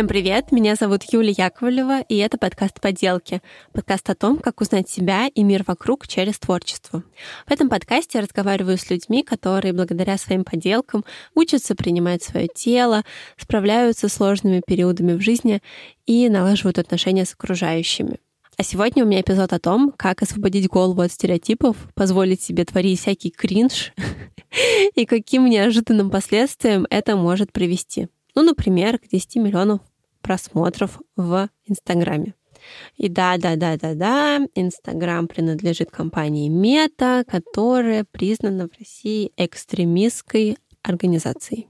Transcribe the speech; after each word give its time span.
Всем 0.00 0.08
привет, 0.08 0.50
меня 0.50 0.76
зовут 0.76 1.02
Юлия 1.12 1.34
Яковлева, 1.36 2.00
и 2.00 2.16
это 2.16 2.38
подкаст 2.38 2.80
«Поделки». 2.80 3.42
Подкаст 3.74 4.08
о 4.08 4.14
том, 4.14 4.38
как 4.38 4.62
узнать 4.62 4.88
себя 4.88 5.26
и 5.26 5.42
мир 5.42 5.62
вокруг 5.66 6.08
через 6.08 6.38
творчество. 6.38 7.02
В 7.46 7.52
этом 7.52 7.68
подкасте 7.68 8.16
я 8.16 8.22
разговариваю 8.22 8.78
с 8.78 8.88
людьми, 8.88 9.22
которые 9.22 9.74
благодаря 9.74 10.16
своим 10.16 10.44
поделкам 10.44 11.04
учатся 11.34 11.74
принимать 11.74 12.22
свое 12.22 12.48
тело, 12.48 13.04
справляются 13.36 14.08
с 14.08 14.14
сложными 14.14 14.62
периодами 14.66 15.12
в 15.12 15.20
жизни 15.20 15.60
и 16.06 16.30
налаживают 16.30 16.78
отношения 16.78 17.26
с 17.26 17.34
окружающими. 17.34 18.20
А 18.56 18.62
сегодня 18.62 19.04
у 19.04 19.06
меня 19.06 19.20
эпизод 19.20 19.52
о 19.52 19.58
том, 19.58 19.92
как 19.94 20.22
освободить 20.22 20.68
голову 20.68 21.02
от 21.02 21.12
стереотипов, 21.12 21.76
позволить 21.94 22.40
себе 22.40 22.64
творить 22.64 23.00
всякий 23.00 23.28
кринж 23.28 23.92
и 24.94 25.04
каким 25.04 25.44
неожиданным 25.44 26.08
последствиям 26.08 26.86
это 26.88 27.16
может 27.16 27.52
привести. 27.52 28.08
Ну, 28.34 28.42
например, 28.42 28.98
к 28.98 29.08
10 29.08 29.36
миллионов 29.36 29.80
просмотров 30.20 31.00
в 31.16 31.48
Инстаграме. 31.66 32.34
И 32.96 33.08
да, 33.08 33.36
да, 33.38 33.56
да, 33.56 33.76
да, 33.76 33.94
да, 33.94 34.40
Инстаграм 34.54 35.26
принадлежит 35.26 35.90
компании 35.90 36.48
Мета, 36.48 37.24
которая 37.26 38.04
признана 38.04 38.68
в 38.68 38.78
России 38.78 39.32
экстремистской 39.36 40.58
организацией. 40.82 41.68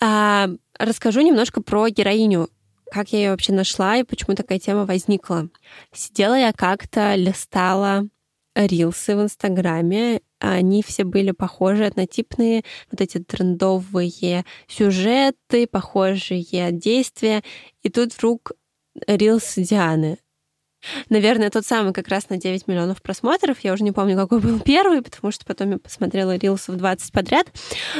А, 0.00 0.48
расскажу 0.78 1.20
немножко 1.20 1.62
про 1.62 1.88
героиню, 1.88 2.48
как 2.90 3.12
я 3.12 3.18
ее 3.18 3.30
вообще 3.30 3.52
нашла 3.52 3.96
и 3.96 4.04
почему 4.04 4.36
такая 4.36 4.58
тема 4.58 4.86
возникла. 4.86 5.48
Сидела 5.92 6.38
я 6.38 6.52
как-то, 6.52 7.14
листала 7.14 8.06
рилсы 8.54 9.16
в 9.16 9.22
Инстаграме, 9.22 10.20
они 10.40 10.82
все 10.82 11.04
были 11.04 11.32
похожие, 11.32 11.88
однотипные, 11.88 12.62
вот 12.90 13.00
эти 13.00 13.18
трендовые 13.18 14.44
сюжеты, 14.66 15.66
похожие 15.66 16.72
действия. 16.72 17.42
И 17.82 17.88
тут 17.88 18.14
вдруг 18.14 18.52
рилс 19.06 19.54
Дианы. 19.56 20.18
Наверное, 21.08 21.50
тот 21.50 21.64
самый 21.64 21.92
как 21.92 22.08
раз 22.08 22.28
на 22.28 22.36
9 22.36 22.66
миллионов 22.68 23.02
просмотров. 23.02 23.58
Я 23.62 23.72
уже 23.72 23.84
не 23.84 23.92
помню, 23.92 24.16
какой 24.16 24.40
был 24.40 24.60
первый, 24.60 25.02
потому 25.02 25.30
что 25.30 25.44
потом 25.44 25.72
я 25.72 25.78
посмотрела 25.78 26.36
рилсов 26.36 26.76
20 26.76 27.12
подряд. 27.12 27.48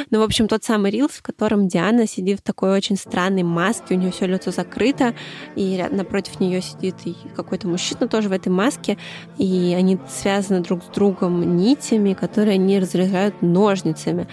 Но, 0.09 0.19
в 0.19 0.23
общем, 0.23 0.47
тот 0.47 0.63
самый 0.63 0.91
рилс, 0.91 1.13
в 1.13 1.21
котором 1.21 1.67
Диана 1.67 2.07
сидит 2.07 2.39
в 2.39 2.43
такой 2.43 2.71
очень 2.71 2.97
странной 2.97 3.43
маске, 3.43 3.95
у 3.95 3.97
нее 3.97 4.11
все 4.11 4.25
лицо 4.25 4.51
закрыто, 4.51 5.13
и 5.55 5.85
напротив 5.91 6.39
нее 6.39 6.61
сидит 6.61 6.95
какой-то 7.35 7.67
мужчина 7.67 8.07
тоже 8.07 8.29
в 8.29 8.31
этой 8.31 8.49
маске, 8.49 8.97
и 9.37 9.75
они 9.77 9.97
связаны 10.09 10.61
друг 10.61 10.83
с 10.83 10.87
другом 10.87 11.57
нитями, 11.57 12.13
которые 12.13 12.55
они 12.55 12.79
разрезают 12.79 13.41
ножницами. 13.41 14.27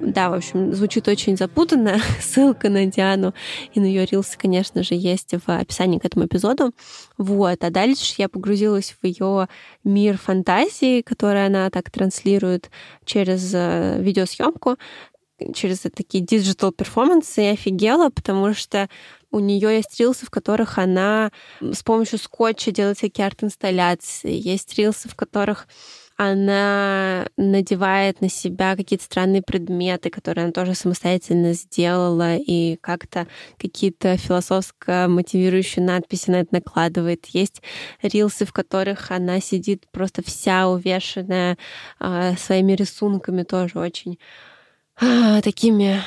Да, 0.00 0.30
в 0.30 0.34
общем, 0.34 0.74
звучит 0.74 1.08
очень 1.08 1.36
запутанно. 1.36 1.98
Ссылка 2.20 2.68
на 2.68 2.86
Диану 2.86 3.34
и 3.74 3.80
на 3.80 3.84
ее 3.84 4.04
рилсы, 4.04 4.38
конечно 4.38 4.82
же, 4.82 4.94
есть 4.94 5.32
в 5.32 5.48
описании 5.48 5.98
к 5.98 6.04
этому 6.04 6.26
эпизоду. 6.26 6.72
Вот. 7.18 7.62
А 7.62 7.70
дальше 7.70 7.95
я 8.18 8.28
погрузилась 8.28 8.94
в 9.00 9.06
ее 9.06 9.48
мир 9.84 10.18
фантазии, 10.18 11.02
который 11.02 11.46
она 11.46 11.70
так 11.70 11.90
транслирует 11.90 12.70
через 13.04 13.52
э, 13.54 13.98
видеосъемку, 14.00 14.76
через 15.54 15.80
такие 15.80 16.24
digital 16.24 16.72
перформансы 16.72 17.44
и 17.44 17.48
офигела, 17.48 18.10
потому 18.10 18.54
что 18.54 18.88
у 19.30 19.38
нее 19.38 19.76
есть 19.76 19.98
рилсы, 20.00 20.24
в 20.24 20.30
которых 20.30 20.78
она 20.78 21.30
с 21.60 21.82
помощью 21.82 22.18
скотча 22.18 22.70
делает 22.70 22.98
всякие 22.98 23.26
арт-инсталляции. 23.26 24.32
Есть 24.32 24.78
рилсы, 24.78 25.08
в 25.08 25.14
которых 25.14 25.68
она 26.16 27.26
надевает 27.36 28.20
на 28.20 28.28
себя 28.28 28.74
какие-то 28.74 29.04
странные 29.04 29.42
предметы, 29.42 30.08
которые 30.10 30.44
она 30.44 30.52
тоже 30.52 30.74
самостоятельно 30.74 31.52
сделала, 31.52 32.36
и 32.36 32.76
как-то 32.76 33.26
какие-то 33.58 34.16
философско 34.16 35.06
мотивирующие 35.08 35.84
надписи 35.84 36.30
на 36.30 36.36
это 36.36 36.54
накладывает. 36.54 37.26
Есть 37.26 37.62
рилсы, 38.02 38.46
в 38.46 38.52
которых 38.52 39.10
она 39.10 39.40
сидит 39.40 39.86
просто 39.92 40.22
вся 40.24 40.68
увешанная 40.68 41.58
э, 42.00 42.36
своими 42.36 42.72
рисунками, 42.72 43.42
тоже 43.42 43.78
очень 43.78 44.18
э, 45.00 45.40
такими 45.42 46.02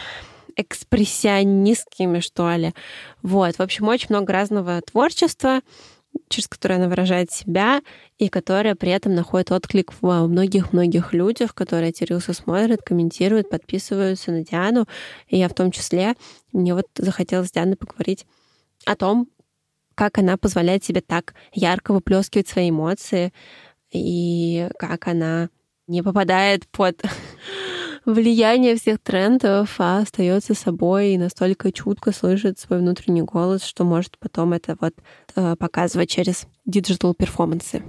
экспрессионистскими, 0.56 2.20
что 2.20 2.52
ли. 2.56 2.74
Вот, 3.22 3.56
в 3.56 3.62
общем, 3.62 3.88
очень 3.88 4.08
много 4.10 4.34
разного 4.34 4.82
творчества 4.82 5.62
через 6.30 6.48
которое 6.48 6.76
она 6.76 6.88
выражает 6.88 7.32
себя, 7.32 7.82
и 8.18 8.30
которая 8.30 8.76
при 8.76 8.92
этом 8.92 9.16
находит 9.16 9.52
отклик 9.52 9.94
в 10.02 10.28
многих-многих 10.28 11.14
людях, 11.14 11.54
которые 11.56 11.90
эти 11.90 12.04
рилсы 12.04 12.34
смотрят, 12.34 12.82
комментируют, 12.82 13.50
подписываются 13.50 14.32
на 14.32 14.44
Диану. 14.44 14.88
И 15.28 15.38
я 15.38 15.50
в 15.50 15.54
том 15.54 15.72
числе, 15.72 16.16
мне 16.54 16.74
вот 16.74 16.88
захотелось 16.96 17.50
с 17.50 17.52
Дианой 17.52 17.76
поговорить 17.76 18.26
о 18.86 18.96
том, 18.96 19.28
как 19.96 20.18
она 20.18 20.38
позволяет 20.38 20.84
себе 20.84 21.02
так 21.02 21.34
ярко 21.54 21.94
выплескивать 21.94 22.48
свои 22.48 22.70
эмоции, 22.70 23.34
и 23.92 24.70
как 24.78 25.08
она 25.08 25.50
не 25.88 26.04
попадает 26.04 26.68
под 26.68 27.02
влияние 28.06 28.76
всех 28.76 29.00
трендов, 29.00 29.76
а 29.80 30.00
остается 30.00 30.54
собой 30.54 31.10
и 31.10 31.18
настолько 31.18 31.72
чутко 31.72 32.12
слышит 32.12 32.60
свой 32.60 32.80
внутренний 32.80 33.22
голос, 33.22 33.64
что 33.64 33.84
может 33.84 34.18
потом 34.20 34.54
это 34.54 34.78
вот 34.80 34.94
э, 35.36 35.56
показывать 35.56 36.10
через 36.10 36.48
digital 36.66 37.14
перформансы. 37.14 37.84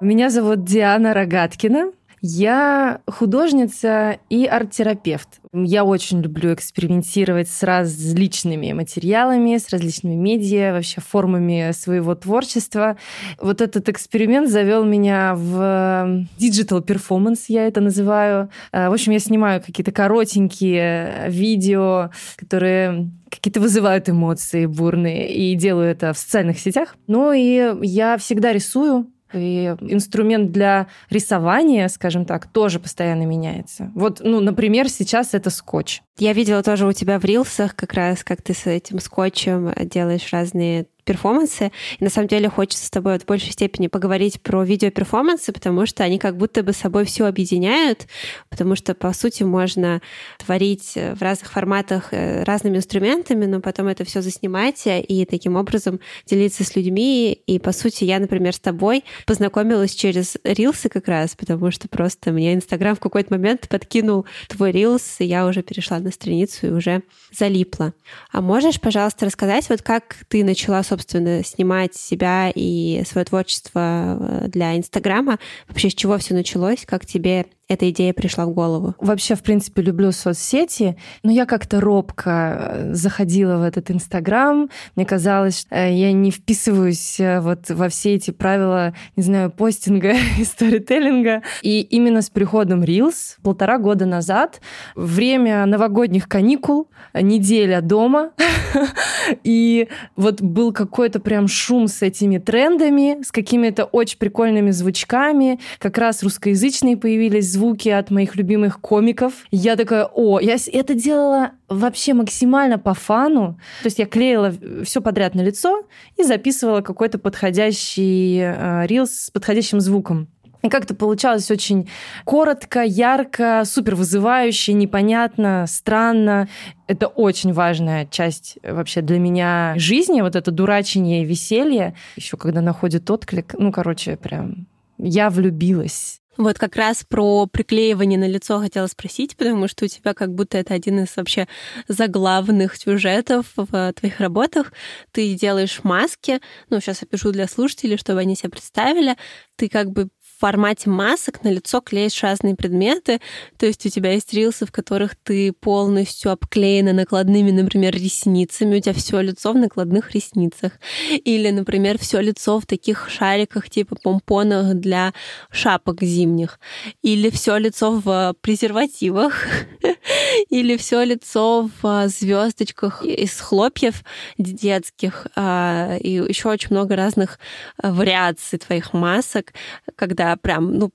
Меня 0.00 0.28
зовут 0.28 0.64
Диана 0.64 1.14
Рогаткина. 1.14 1.92
Я 2.26 3.02
художница 3.06 4.18
и 4.30 4.46
арт-терапевт. 4.46 5.28
Я 5.52 5.84
очень 5.84 6.22
люблю 6.22 6.54
экспериментировать 6.54 7.50
с 7.50 7.62
различными 7.62 8.72
материалами, 8.72 9.58
с 9.58 9.68
различными 9.68 10.14
медиа, 10.14 10.72
вообще 10.72 11.02
формами 11.02 11.72
своего 11.72 12.14
творчества. 12.14 12.96
Вот 13.38 13.60
этот 13.60 13.90
эксперимент 13.90 14.48
завел 14.48 14.86
меня 14.86 15.34
в 15.34 16.24
digital 16.38 16.82
performance, 16.82 17.44
я 17.48 17.66
это 17.66 17.82
называю. 17.82 18.48
Э, 18.72 18.88
в 18.88 18.94
общем, 18.94 19.12
я 19.12 19.18
снимаю 19.18 19.60
какие-то 19.60 19.92
коротенькие 19.92 21.26
видео, 21.28 22.10
которые 22.36 23.10
какие-то 23.28 23.60
вызывают 23.60 24.08
эмоции 24.08 24.64
бурные, 24.64 25.30
и 25.30 25.54
делаю 25.56 25.90
это 25.90 26.14
в 26.14 26.18
социальных 26.18 26.58
сетях. 26.58 26.96
Ну 27.06 27.32
и 27.32 27.74
я 27.82 28.16
всегда 28.16 28.54
рисую, 28.54 29.10
и 29.34 29.76
инструмент 29.80 30.52
для 30.52 30.88
рисования, 31.10 31.88
скажем 31.88 32.24
так, 32.24 32.46
тоже 32.46 32.80
постоянно 32.80 33.24
меняется. 33.24 33.90
Вот, 33.94 34.20
ну, 34.22 34.40
например, 34.40 34.88
сейчас 34.88 35.34
это 35.34 35.50
скотч. 35.50 36.02
Я 36.18 36.32
видела 36.32 36.62
тоже 36.62 36.86
у 36.86 36.92
тебя 36.92 37.18
в 37.18 37.24
рилсах 37.24 37.74
как 37.74 37.94
раз, 37.94 38.24
как 38.24 38.42
ты 38.42 38.54
с 38.54 38.66
этим 38.66 39.00
скотчем 39.00 39.72
делаешь 39.88 40.32
разные 40.32 40.86
перформансы. 41.04 41.72
И 41.98 42.04
на 42.04 42.10
самом 42.10 42.28
деле 42.28 42.48
хочется 42.48 42.86
с 42.86 42.90
тобой 42.90 43.18
в 43.18 43.24
большей 43.24 43.52
степени 43.52 43.88
поговорить 43.88 44.40
про 44.40 44.62
видеоперформансы, 44.62 45.52
потому 45.52 45.86
что 45.86 46.02
они 46.04 46.18
как 46.18 46.36
будто 46.36 46.62
бы 46.62 46.72
собой 46.72 47.04
все 47.04 47.26
объединяют, 47.26 48.06
потому 48.50 48.76
что, 48.76 48.94
по 48.94 49.12
сути, 49.12 49.42
можно 49.42 50.00
творить 50.38 50.94
в 50.94 51.20
разных 51.20 51.52
форматах 51.52 52.08
э, 52.12 52.42
разными 52.44 52.78
инструментами, 52.78 53.46
но 53.46 53.60
потом 53.60 53.88
это 53.88 54.04
все 54.04 54.22
заснимать 54.22 54.82
и 54.86 55.24
таким 55.24 55.56
образом 55.56 56.00
делиться 56.26 56.64
с 56.64 56.74
людьми. 56.76 57.32
И, 57.46 57.58
по 57.58 57.72
сути, 57.72 58.04
я, 58.04 58.18
например, 58.18 58.54
с 58.54 58.60
тобой 58.60 59.04
познакомилась 59.26 59.94
через 59.94 60.36
рилсы 60.44 60.88
как 60.88 61.08
раз, 61.08 61.34
потому 61.36 61.70
что 61.70 61.88
просто 61.88 62.32
мне 62.32 62.54
Инстаграм 62.54 62.96
в 62.96 63.00
какой-то 63.00 63.32
момент 63.32 63.68
подкинул 63.68 64.26
твой 64.48 64.72
рилс, 64.72 65.16
и 65.20 65.24
я 65.24 65.46
уже 65.46 65.62
перешла 65.62 65.98
на 65.98 66.10
страницу 66.10 66.66
и 66.66 66.70
уже 66.70 67.02
залипла. 67.32 67.94
А 68.32 68.40
можешь, 68.40 68.80
пожалуйста, 68.80 69.26
рассказать, 69.26 69.68
вот 69.68 69.82
как 69.82 70.16
ты 70.28 70.44
начала, 70.44 70.82
собственно, 70.82 70.93
снимать 71.02 71.94
себя 71.94 72.50
и 72.54 73.02
свое 73.06 73.24
творчество 73.24 74.18
э, 74.20 74.48
для 74.48 74.76
Инстаграма. 74.76 75.38
Вообще, 75.68 75.90
с 75.90 75.94
чего 75.94 76.18
все 76.18 76.34
началось? 76.34 76.84
Как 76.86 77.06
тебе 77.06 77.46
эта 77.68 77.88
идея 77.90 78.12
пришла 78.12 78.46
в 78.46 78.50
голову? 78.50 78.94
Вообще, 78.98 79.34
в 79.34 79.42
принципе, 79.42 79.82
люблю 79.82 80.12
соцсети, 80.12 80.96
но 81.22 81.32
я 81.32 81.46
как-то 81.46 81.80
робко 81.80 82.30
э, 82.30 82.94
заходила 82.94 83.56
в 83.56 83.62
этот 83.62 83.90
Инстаграм. 83.90 84.68
Мне 84.96 85.06
казалось, 85.06 85.60
что 85.60 85.74
э, 85.74 85.94
я 85.94 86.12
не 86.12 86.30
вписываюсь 86.30 87.18
вот 87.18 87.70
во 87.70 87.88
все 87.88 88.14
эти 88.14 88.30
правила, 88.30 88.94
не 89.16 89.22
знаю, 89.22 89.50
постинга 89.50 90.14
и 90.38 90.44
сторителлинга. 90.44 91.42
И 91.62 91.80
именно 91.80 92.22
с 92.22 92.30
приходом 92.30 92.82
Reels 92.82 93.36
полтора 93.42 93.78
года 93.78 94.06
назад, 94.06 94.60
время 94.94 95.64
новогодних 95.66 96.28
каникул, 96.28 96.88
неделя 97.14 97.80
дома, 97.80 98.32
и 99.44 99.88
вот 100.16 100.42
был 100.42 100.72
какой-то 100.72 101.20
прям 101.20 101.48
шум 101.48 101.88
с 101.88 102.02
этими 102.02 102.38
трендами, 102.38 103.22
с 103.22 103.32
какими-то 103.32 103.84
очень 103.84 104.18
прикольными 104.18 104.70
звучками. 104.70 105.60
Как 105.78 105.98
раз 105.98 106.22
русскоязычные 106.22 106.96
появились 106.96 107.53
звуки 107.54 107.88
от 107.88 108.10
моих 108.10 108.36
любимых 108.36 108.80
комиков. 108.80 109.32
Я 109.50 109.76
такая, 109.76 110.04
о, 110.04 110.40
я 110.40 110.56
это 110.72 110.94
делала 110.94 111.52
вообще 111.68 112.12
максимально 112.12 112.78
по 112.78 112.94
фану. 112.94 113.58
То 113.82 113.86
есть 113.86 113.98
я 113.98 114.06
клеила 114.06 114.52
все 114.84 115.00
подряд 115.00 115.34
на 115.34 115.40
лицо 115.40 115.84
и 116.16 116.24
записывала 116.24 116.82
какой-то 116.82 117.18
подходящий 117.18 118.40
э, 118.40 118.86
рилс 118.86 119.10
с 119.10 119.30
подходящим 119.30 119.80
звуком. 119.80 120.28
И 120.64 120.70
как-то 120.70 120.94
получалось 120.94 121.50
очень 121.50 121.90
коротко, 122.24 122.82
ярко, 122.82 123.64
супер 123.66 123.94
вызывающе, 123.96 124.72
непонятно, 124.72 125.66
странно. 125.68 126.48
Это 126.86 127.06
очень 127.06 127.52
важная 127.52 128.06
часть 128.06 128.56
вообще 128.62 129.02
для 129.02 129.18
меня 129.18 129.74
жизни, 129.76 130.22
вот 130.22 130.36
это 130.36 130.50
дурачение 130.50 131.22
и 131.22 131.26
веселье. 131.26 131.94
Еще 132.16 132.38
когда 132.38 132.62
находит 132.62 133.10
отклик, 133.10 133.54
ну, 133.58 133.72
короче, 133.72 134.16
прям 134.16 134.66
я 134.96 135.28
влюбилась. 135.28 136.22
Вот 136.36 136.58
как 136.58 136.76
раз 136.76 137.04
про 137.08 137.46
приклеивание 137.46 138.18
на 138.18 138.28
лицо 138.28 138.58
хотела 138.58 138.86
спросить, 138.88 139.36
потому 139.36 139.68
что 139.68 139.84
у 139.84 139.88
тебя 139.88 140.14
как 140.14 140.34
будто 140.34 140.58
это 140.58 140.74
один 140.74 141.04
из 141.04 141.16
вообще 141.16 141.46
заглавных 141.86 142.76
сюжетов 142.76 143.52
в 143.56 143.92
твоих 143.92 144.20
работах. 144.20 144.72
Ты 145.12 145.34
делаешь 145.34 145.80
маски, 145.84 146.40
ну, 146.70 146.80
сейчас 146.80 147.02
опишу 147.02 147.30
для 147.30 147.46
слушателей, 147.46 147.96
чтобы 147.96 148.20
они 148.20 148.34
себя 148.34 148.50
представили. 148.50 149.16
Ты 149.56 149.68
как 149.68 149.90
бы 149.90 150.08
формате 150.38 150.90
масок 150.90 151.44
на 151.44 151.48
лицо 151.48 151.80
клеишь 151.80 152.22
разные 152.22 152.54
предметы. 152.54 153.20
То 153.56 153.66
есть 153.66 153.84
у 153.86 153.88
тебя 153.88 154.12
есть 154.12 154.32
рилсы, 154.32 154.66
в 154.66 154.72
которых 154.72 155.16
ты 155.16 155.52
полностью 155.52 156.30
обклеена 156.30 156.92
накладными, 156.92 157.50
например, 157.50 157.94
ресницами. 157.94 158.76
У 158.76 158.80
тебя 158.80 158.94
все 158.94 159.20
лицо 159.20 159.52
в 159.52 159.56
накладных 159.56 160.12
ресницах. 160.12 160.72
Или, 161.10 161.50
например, 161.50 161.98
все 161.98 162.20
лицо 162.20 162.58
в 162.60 162.66
таких 162.66 163.08
шариках 163.08 163.70
типа 163.70 163.96
помпонах 163.96 164.74
для 164.74 165.12
шапок 165.50 166.02
зимних. 166.02 166.58
Или 167.02 167.30
все 167.30 167.56
лицо 167.56 167.92
в 167.92 168.34
презервативах. 168.40 169.46
Или 170.50 170.76
все 170.76 171.04
лицо 171.04 171.70
в 171.82 172.08
звездочках 172.08 173.04
из 173.04 173.40
хлопьев 173.40 174.02
детских. 174.38 175.26
А, 175.36 175.96
и 176.00 176.12
еще 176.12 176.48
очень 176.48 176.68
много 176.70 176.96
разных 176.96 177.38
вариаций 177.82 178.58
твоих 178.58 178.92
масок, 178.92 179.52
когда 179.96 180.23
тебя 180.24 180.36
прям, 180.36 180.78
ну, 180.78 180.90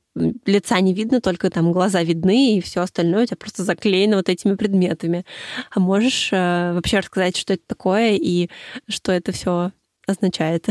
лица 0.45 0.79
не 0.79 0.93
видно, 0.93 1.21
только 1.21 1.49
там 1.49 1.71
глаза 1.71 2.03
видны, 2.03 2.57
и 2.57 2.61
все 2.61 2.81
остальное 2.81 3.23
у 3.23 3.25
тебя 3.25 3.37
просто 3.37 3.63
заклеено 3.63 4.17
вот 4.17 4.29
этими 4.29 4.55
предметами. 4.55 5.25
А 5.71 5.79
можешь 5.79 6.29
э, 6.31 6.73
вообще 6.73 6.99
рассказать, 6.99 7.37
что 7.37 7.53
это 7.53 7.63
такое 7.67 8.13
и 8.13 8.49
что 8.87 9.11
это 9.11 9.31
все 9.31 9.71
означает? 10.07 10.67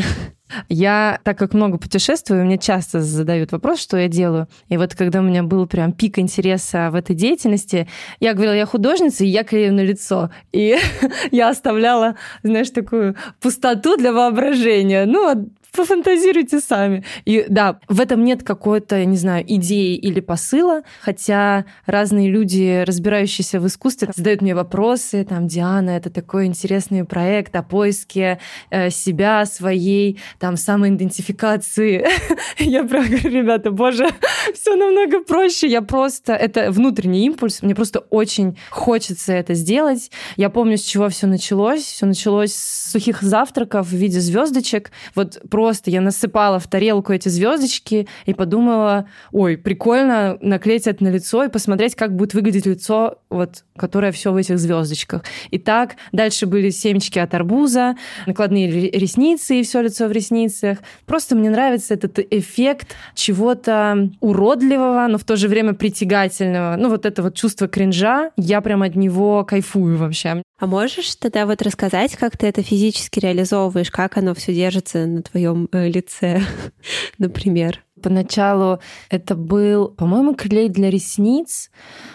Я, 0.69 1.21
так 1.25 1.39
как 1.39 1.53
много 1.53 1.79
путешествую, 1.79 2.45
мне 2.45 2.59
часто 2.59 3.03
задают 3.03 3.53
вопрос, 3.53 3.81
что 3.81 3.99
я 3.99 4.09
делаю. 4.09 4.49
И 4.69 4.77
вот 4.79 4.95
когда 4.95 5.21
у 5.21 5.23
меня 5.23 5.43
был 5.43 5.67
прям 5.67 5.93
пик 5.93 6.19
интереса 6.19 6.89
в 6.91 6.95
этой 6.95 7.15
деятельности, 7.15 7.87
я 8.19 8.33
говорила, 8.33 8.55
я 8.55 8.65
художница, 8.67 9.25
и 9.25 9.29
я 9.29 9.45
клею 9.45 9.75
на 9.75 9.81
лицо. 9.81 10.31
И 10.53 10.77
я 11.31 11.51
оставляла, 11.51 12.17
знаешь, 12.43 12.71
такую 12.71 13.15
пустоту 13.41 13.97
для 13.97 14.13
воображения. 14.13 15.05
Ну, 15.05 15.51
пофантазируйте 15.73 16.61
сами. 16.61 17.05
И 17.25 17.47
да, 17.49 17.81
в 17.89 18.01
этом 18.01 18.25
нет 18.25 18.43
какой-то, 18.43 19.05
не 19.05 19.17
знаю, 19.17 19.45
идеи 19.47 19.97
или 19.97 20.21
посыла, 20.21 20.83
хотя 21.01 21.65
разные 21.87 22.31
люди, 22.31 22.85
разбирающиеся 22.87 23.61
в 23.61 23.67
искусстве, 23.67 24.11
задают 24.15 24.43
мне 24.43 24.55
вопросы, 24.55 25.25
там, 25.25 25.47
Диана, 25.47 25.91
это 25.91 26.11
такой 26.11 26.47
интересный 26.47 27.05
проект 27.05 27.55
о 27.57 27.63
поиске 27.63 28.39
э, 28.71 28.91
себя, 28.91 29.45
своей, 29.47 30.21
там, 30.39 30.57
самоидентификации. 30.57 32.07
Я 32.59 32.85
прям 32.85 33.07
говорю, 33.07 33.31
ребята, 33.31 33.71
боже, 33.71 34.09
все 34.55 34.77
намного 34.77 35.21
проще. 35.21 35.69
Я 35.69 35.83
просто, 35.83 36.35
это 36.35 36.71
внутренний 36.71 37.27
импульс, 37.27 37.63
мне 37.63 37.75
просто 37.75 38.01
очень 38.01 38.57
хочется 38.71 39.33
это 39.33 39.55
сделать. 39.55 40.11
Я 40.37 40.51
помню, 40.51 40.77
с 40.77 40.83
чего 40.83 41.09
все 41.09 41.27
началось. 41.27 41.83
Все 41.83 42.07
началось 42.07 42.55
с 42.55 42.91
сухих 42.93 43.23
завтраков 43.23 43.89
в 43.89 43.95
виде 43.95 44.21
звездочек. 44.21 44.91
Вот 45.15 45.41
просто 45.59 45.91
я 45.91 46.01
насыпала 46.01 46.61
в 46.61 46.69
тарелку 46.69 47.13
эти 47.13 47.29
звездочки 47.29 48.07
и 48.27 48.33
подумала, 48.33 49.09
ой, 49.33 49.57
прикольно 49.57 50.39
наклеить 50.41 50.87
это 50.87 51.03
на 51.03 51.09
лицо 51.09 51.43
и 51.43 51.49
посмотреть, 51.49 51.97
как 51.97 52.15
будет 52.15 52.33
выглядеть 52.33 52.65
лицо, 52.65 53.19
вот, 53.29 53.65
которое 53.77 54.13
все 54.13 54.31
в 54.31 54.37
этих 54.37 54.57
звездочках. 54.57 55.25
И 55.51 55.59
так 55.59 55.97
дальше 56.13 56.47
были 56.47 56.71
семечки 56.71 57.19
от 57.19 57.35
арбуза, 57.35 57.97
накладные 58.27 58.71
ресницы 58.71 59.59
и 59.59 59.65
все 59.65 59.81
лицо 59.81 60.07
в 60.07 60.13
ресницах. 60.13 60.79
Просто 61.07 61.35
мне 61.35 61.51
нравится 61.51 61.95
этот 61.95 62.21
эффект 62.31 62.95
чего-то 63.17 64.11
уродливого, 64.21 65.09
но 65.09 65.19
в 65.19 65.25
то 65.25 65.35
же 65.35 65.49
время 65.49 65.75
притягательного. 65.75 66.77
Ну, 66.77 66.89
вот 66.89 67.05
это 67.05 67.21
вот 67.21 67.35
чувство 67.35 67.67
кринжа, 67.67 68.31
я 68.37 68.61
прям 68.61 68.83
от 68.83 68.95
него 68.95 69.45
кайфую 69.45 69.99
вообще. 69.99 70.41
А 70.59 70.67
можешь 70.67 71.15
тогда 71.15 71.47
вот 71.47 71.63
рассказать, 71.63 72.17
как 72.17 72.37
ты 72.37 72.49
это 72.49 72.63
физически 72.63 73.21
реализовываешь, 73.21 73.93
как 73.93 74.17
оно 74.17 74.35
все 74.35 74.53
держится 74.53 75.07
на 75.07 75.23
твоем 75.23 75.69
э, 75.71 75.89
лице, 75.89 76.43
например? 77.19 77.85
Поначалу 78.03 78.81
это 79.09 79.37
был, 79.37 79.89
по-моему, 79.89 80.35
клей 80.35 80.69
для 80.69 80.91
ресниц. 80.91 81.71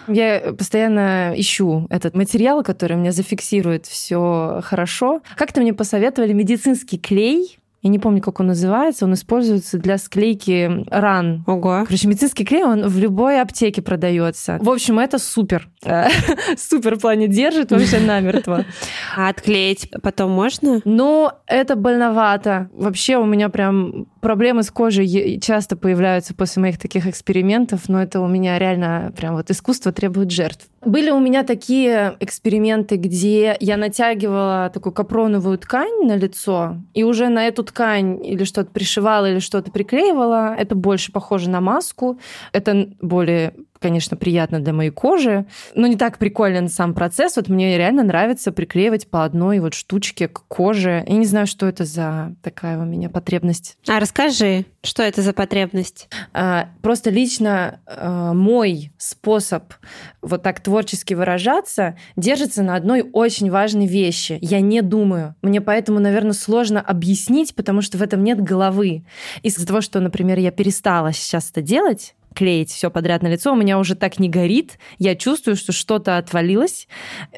Я 0.07 0.53
постоянно 0.57 1.33
ищу 1.37 1.87
этот 1.89 2.15
материал, 2.15 2.63
который 2.63 2.97
меня 2.97 3.11
зафиксирует 3.11 3.85
все 3.85 4.59
хорошо. 4.63 5.21
Как-то 5.37 5.61
мне 5.61 5.73
посоветовали 5.73 6.33
медицинский 6.33 6.97
клей, 6.97 7.59
я 7.83 7.89
не 7.89 7.99
помню, 7.99 8.21
как 8.21 8.39
он 8.39 8.47
называется, 8.47 9.03
он 9.03 9.13
используется 9.13 9.77
для 9.77 9.97
склейки 9.97 10.85
ран. 10.89 11.43
Ого. 11.45 11.83
Короче, 11.85 12.07
медицинский 12.07 12.45
клей, 12.45 12.63
он 12.63 12.87
в 12.87 12.97
любой 12.97 13.41
аптеке 13.41 13.81
продается. 13.81 14.57
В 14.61 14.69
общем, 14.69 14.99
это 14.99 15.19
супер. 15.19 15.67
Супер 16.57 16.95
в 16.95 17.01
плане 17.01 17.27
держит 17.27 17.71
вообще 17.71 17.99
намертво. 17.99 18.65
А 19.15 19.29
отклеить 19.29 19.91
потом 20.01 20.31
можно? 20.31 20.79
Ну, 20.85 21.29
это 21.45 21.75
больновато. 21.75 22.69
Вообще 22.73 23.17
у 23.17 23.25
меня 23.25 23.49
прям 23.49 24.07
проблемы 24.21 24.63
с 24.63 24.71
кожей 24.71 25.39
часто 25.39 25.75
появляются 25.75 26.33
после 26.33 26.61
моих 26.61 26.79
таких 26.79 27.05
экспериментов, 27.05 27.89
но 27.89 28.01
это 28.01 28.21
у 28.21 28.27
меня 28.27 28.57
реально 28.57 29.13
прям 29.15 29.35
вот 29.35 29.51
искусство 29.51 29.91
требует 29.91 30.31
жертв. 30.31 30.67
Были 30.85 31.09
у 31.11 31.19
меня 31.19 31.43
такие 31.43 32.15
эксперименты, 32.19 32.97
где 32.97 33.55
я 33.59 33.77
натягивала 33.77 34.69
такую 34.73 34.93
капроновую 34.93 35.57
ткань 35.57 36.05
на 36.05 36.15
лицо, 36.15 36.77
и 36.93 37.03
уже 37.03 37.29
на 37.29 37.47
эту 37.47 37.63
ткань 37.63 38.25
или 38.25 38.43
что-то 38.43 38.71
пришивала, 38.71 39.29
или 39.29 39.39
что-то 39.39 39.71
приклеивала. 39.71 40.55
Это 40.55 40.75
больше 40.75 41.11
похоже 41.11 41.49
на 41.49 41.61
маску. 41.61 42.19
Это 42.51 42.89
более 43.01 43.53
конечно, 43.83 44.15
приятно 44.15 44.61
для 44.61 44.71
моей 44.71 44.91
кожи, 44.91 45.45
но 45.75 45.87
не 45.87 45.97
так 45.97 46.17
приколен 46.17 46.69
сам 46.69 46.93
процесс. 46.93 47.35
Вот 47.35 47.49
мне 47.49 47.77
реально 47.77 48.03
нравится 48.03 48.53
приклеивать 48.53 49.07
по 49.07 49.25
одной 49.25 49.59
вот 49.59 49.73
штучке 49.73 50.29
к 50.29 50.45
коже. 50.47 51.03
Я 51.05 51.17
не 51.17 51.25
знаю, 51.25 51.47
что 51.47 51.65
это 51.65 51.83
за 51.83 52.33
такая 52.41 52.79
у 52.79 52.85
меня 52.85 53.09
потребность. 53.09 53.77
А 53.89 53.99
расскажи, 53.99 54.63
что 54.83 55.03
это 55.03 55.21
за 55.21 55.33
потребность? 55.33 56.07
А, 56.31 56.69
просто 56.81 57.09
лично 57.09 57.81
а, 57.85 58.33
мой 58.33 58.93
способ 58.97 59.73
вот 60.21 60.43
так 60.43 60.61
творчески 60.61 61.13
выражаться 61.13 61.97
держится 62.15 62.63
на 62.63 62.77
одной 62.77 63.03
очень 63.11 63.51
важной 63.51 63.85
вещи. 63.85 64.37
Я 64.39 64.61
не 64.61 64.81
думаю. 64.81 65.35
Мне 65.41 65.59
поэтому, 65.59 65.99
наверное, 65.99 66.31
сложно 66.31 66.79
объяснить, 66.79 67.53
потому 67.53 67.81
что 67.81 67.97
в 67.97 68.01
этом 68.01 68.23
нет 68.23 68.41
головы. 68.41 69.03
Из-за 69.41 69.67
того, 69.67 69.81
что, 69.81 69.99
например, 69.99 70.39
я 70.39 70.51
перестала 70.51 71.11
сейчас 71.11 71.51
это 71.51 71.61
делать, 71.61 72.15
клеить 72.33 72.71
все 72.71 72.89
подряд 72.89 73.23
на 73.23 73.27
лицо, 73.27 73.53
у 73.53 73.55
меня 73.55 73.79
уже 73.79 73.95
так 73.95 74.19
не 74.19 74.29
горит. 74.29 74.77
Я 74.99 75.15
чувствую, 75.15 75.55
что 75.55 75.71
что-то 75.71 76.17
отвалилось, 76.17 76.87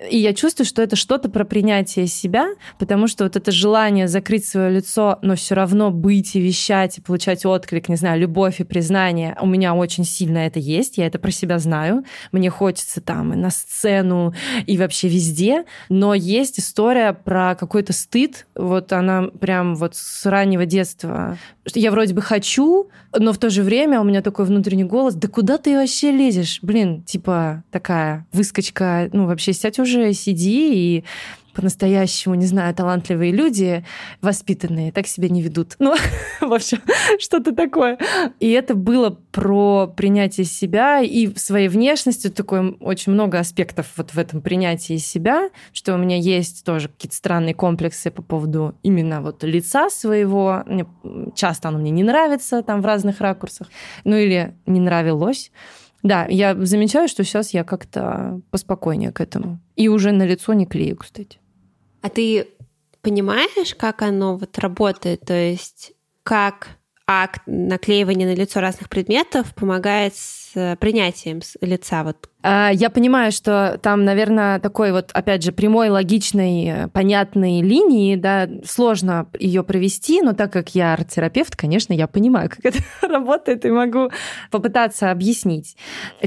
и 0.10 0.18
я 0.18 0.34
чувствую, 0.34 0.66
что 0.66 0.82
это 0.82 0.96
что-то 0.96 1.30
про 1.30 1.46
принятие 1.46 2.08
себя, 2.08 2.48
потому 2.80 3.08
что 3.08 3.26
вот 3.26 3.36
это 3.36 3.52
желание 3.52 4.08
закрыть 4.08 4.46
свое 4.46 4.72
лицо, 4.72 5.20
но 5.22 5.36
все 5.36 5.56
равно 5.56 5.92
быть 5.92 6.36
и 6.36 6.42
вещать, 6.42 6.98
и 6.98 7.02
получать 7.02 7.46
отклик, 7.46 7.90
не 7.90 7.96
знаю, 7.96 8.20
любовь 8.20 8.60
и 8.60 8.64
признание, 8.64 9.38
у 9.42 9.46
меня 9.46 9.76
очень 9.76 10.06
сильно 10.06 10.40
это 10.40 10.60
есть, 10.60 10.98
я 10.98 11.08
это 11.08 11.20
про 11.20 11.32
себя 11.32 11.60
знаю. 11.60 12.04
Мне 12.32 12.50
хочется 12.50 13.02
там 13.02 13.34
и 13.34 13.36
на 13.36 13.50
сцену, 13.50 14.34
и 14.66 14.78
вообще 14.78 15.08
везде, 15.08 15.66
но 15.90 16.14
есть 16.14 16.60
история 16.60 17.14
про 17.14 17.56
какой-то 17.56 17.94
стыд, 17.94 18.48
вот 18.56 18.94
она 18.94 19.24
прям 19.24 19.76
вот 19.76 19.96
с 19.96 20.26
раннего 20.26 20.66
детства. 20.66 21.38
Я 21.74 21.92
вроде 21.92 22.14
бы 22.14 22.22
хочу, 22.22 22.90
но 23.18 23.34
в 23.34 23.38
то 23.38 23.50
же 23.50 23.64
время 23.64 24.00
у 24.00 24.04
меня 24.04 24.22
такой 24.22 24.46
внутренний 24.46 24.84
голос, 24.84 25.16
да 25.16 25.28
куда 25.28 25.58
ты 25.58 25.76
вообще 25.76 26.12
лезешь? 26.12 26.60
Блин, 26.62 27.02
типа 27.04 27.64
такая 27.72 28.28
выскочка, 28.32 29.10
ну 29.14 29.26
вообще 29.26 29.52
сядь 29.54 29.80
уже, 29.80 30.14
сиди 30.14 30.98
и 30.98 31.04
по-настоящему, 31.56 32.36
не 32.36 32.46
знаю, 32.46 32.76
талантливые 32.76 33.32
люди, 33.32 33.86
воспитанные, 34.22 34.92
так 34.92 35.08
себя 35.08 35.30
не 35.30 35.42
ведут. 35.42 35.76
Ну, 35.80 35.96
в 36.42 36.54
общем, 36.54 36.80
что-то 37.18 37.56
такое. 37.56 37.98
И 38.40 38.52
это 38.52 38.76
было 38.76 39.18
про 39.32 39.88
принятие 39.88 40.46
себя 40.46 41.02
и 41.02 41.34
своей 41.36 41.70
внешности. 41.70 42.30
Такое 42.30 42.76
очень 42.82 43.14
много 43.14 43.40
аспектов 43.40 43.88
вот 43.96 44.12
в 44.12 44.18
этом 44.18 44.42
принятии 44.42 44.98
себя, 44.98 45.50
что 45.72 45.96
у 45.96 45.98
меня 45.98 46.18
есть 46.18 46.66
тоже 46.66 46.90
какие-то 46.90 47.16
странные 47.16 47.56
комплексы 47.56 48.12
по 48.12 48.22
поводу 48.22 48.76
именно 48.84 49.22
вот 49.22 49.44
лица 49.44 49.90
своего. 49.90 50.64
Мне, 50.66 50.86
часто 51.36 51.70
оно 51.70 51.80
мне 51.80 51.92
не 51.92 52.04
нравится 52.04 52.62
там 52.64 52.82
в 52.82 52.86
разных 52.86 53.22
ракурсах. 53.22 53.70
Ну 54.04 54.16
или 54.16 54.56
не 54.66 54.82
нравилось. 54.82 55.52
Да, 56.04 56.28
я 56.30 56.54
замечаю, 56.56 57.08
что 57.08 57.24
сейчас 57.24 57.52
я 57.54 57.64
как-то 57.64 58.40
поспокойнее 58.52 59.12
к 59.12 59.22
этому. 59.22 59.60
И 59.76 59.88
уже 59.88 60.12
на 60.12 60.24
лицо 60.24 60.54
не 60.54 60.68
клею, 60.68 60.98
кстати. 60.98 61.40
А 62.06 62.10
ты 62.10 62.50
понимаешь, 63.02 63.74
как 63.74 64.04
оно 64.04 64.38
вот 64.38 64.60
работает? 64.60 65.22
То 65.22 65.34
есть 65.34 65.94
как 66.22 66.78
а 67.08 67.32
наклеивание 67.48 68.28
на 68.28 68.36
лицо 68.36 68.60
разных 68.60 68.90
предметов 68.90 69.56
помогает 69.56 70.16
с 70.16 70.78
принятием 70.80 71.42
лица. 71.62 72.04
Вот 72.04 72.30
я 72.46 72.92
понимаю, 72.94 73.32
что 73.32 73.80
там, 73.82 74.06
наверное, 74.06 74.60
такой 74.60 74.92
вот, 74.92 75.10
опять 75.14 75.44
же, 75.44 75.52
прямой, 75.52 75.90
логичной, 75.90 76.90
понятной 76.90 77.62
линии, 77.62 78.16
да, 78.16 78.48
сложно 78.64 79.28
ее 79.40 79.64
провести, 79.64 80.22
но 80.22 80.34
так 80.34 80.54
как 80.54 80.76
я 80.76 80.94
арт-терапевт, 80.94 81.56
конечно, 81.56 81.94
я 81.94 82.08
понимаю, 82.08 82.50
как 82.56 82.64
это 82.64 82.80
работает, 83.02 83.66
и 83.66 83.72
могу 83.72 84.12
попытаться 84.52 85.10
объяснить. 85.10 85.76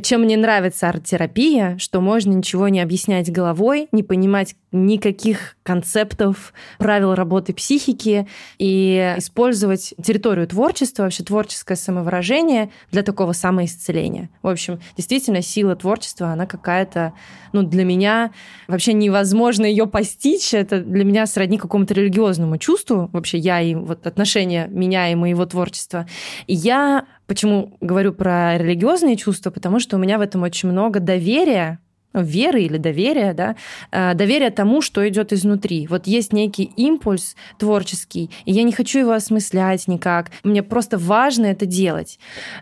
Чем 0.02 0.22
мне 0.22 0.36
нравится 0.36 0.88
арт-терапия, 0.88 1.78
что 1.78 2.00
можно 2.00 2.32
ничего 2.32 2.68
не 2.68 2.80
объяснять 2.80 3.30
головой, 3.30 3.88
не 3.92 4.02
понимать 4.02 4.56
никаких 4.72 5.56
концептов, 5.62 6.52
правил 6.78 7.14
работы 7.14 7.54
психики 7.54 8.26
и 8.58 9.14
использовать 9.18 9.94
территорию 10.02 10.46
творчества, 10.48 11.04
вообще 11.04 11.22
творческое 11.22 11.76
самовыражение 11.76 12.70
для 12.90 13.02
такого 13.02 13.32
самоисцеления. 13.32 14.30
В 14.42 14.48
общем, 14.48 14.80
действительно, 14.96 15.42
сила 15.42 15.76
творчества 15.76 16.07
творчество, 16.08 16.28
она 16.28 16.46
какая-то, 16.46 17.12
ну, 17.52 17.62
для 17.62 17.84
меня 17.84 18.30
вообще 18.66 18.92
невозможно 18.92 19.64
ее 19.64 19.86
постичь. 19.86 20.54
Это 20.54 20.80
для 20.80 21.04
меня 21.04 21.26
сродни 21.26 21.58
какому-то 21.58 21.94
религиозному 21.94 22.58
чувству. 22.58 23.10
Вообще 23.12 23.38
я 23.38 23.60
и 23.60 23.74
вот 23.74 24.06
отношения 24.06 24.68
меня 24.68 25.10
и 25.10 25.14
моего 25.14 25.46
творчества. 25.46 26.06
И 26.46 26.54
я 26.54 27.04
почему 27.26 27.76
говорю 27.80 28.12
про 28.12 28.56
религиозные 28.58 29.16
чувства, 29.16 29.50
потому 29.50 29.80
что 29.80 29.96
у 29.96 30.00
меня 30.00 30.18
в 30.18 30.22
этом 30.22 30.42
очень 30.42 30.70
много 30.70 31.00
доверия 31.00 31.78
веры 32.14 32.62
или 32.62 32.78
доверия, 32.78 33.32
да, 33.34 33.56
э, 33.90 34.14
доверия 34.14 34.50
тому, 34.50 34.80
что 34.80 35.06
идет 35.08 35.32
изнутри. 35.32 35.86
Вот 35.86 36.06
есть 36.06 36.32
некий 36.32 36.64
импульс 36.76 37.36
творческий, 37.58 38.30
и 38.44 38.52
я 38.52 38.62
не 38.62 38.72
хочу 38.72 39.00
его 39.00 39.12
осмыслять 39.12 39.86
никак. 39.88 40.30
Мне 40.44 40.62
просто 40.62 40.98
важно 40.98 41.46
это 41.46 41.66
делать. 41.66 42.18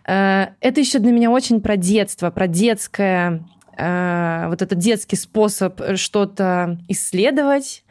Э, 0.07 0.49
это 0.61 0.81
еще 0.81 0.99
для 0.99 1.13
меня 1.13 1.31
очень 1.31 1.61
про 1.61 1.77
детство, 1.77 2.31
про 2.31 2.47
детское 2.49 3.45
э, 3.79 4.47
вот 4.49 4.63
этот 4.63 4.79
детский 4.79 5.17
способ 5.17 5.81
что-то 5.97 6.79
исследовать, 6.89 7.85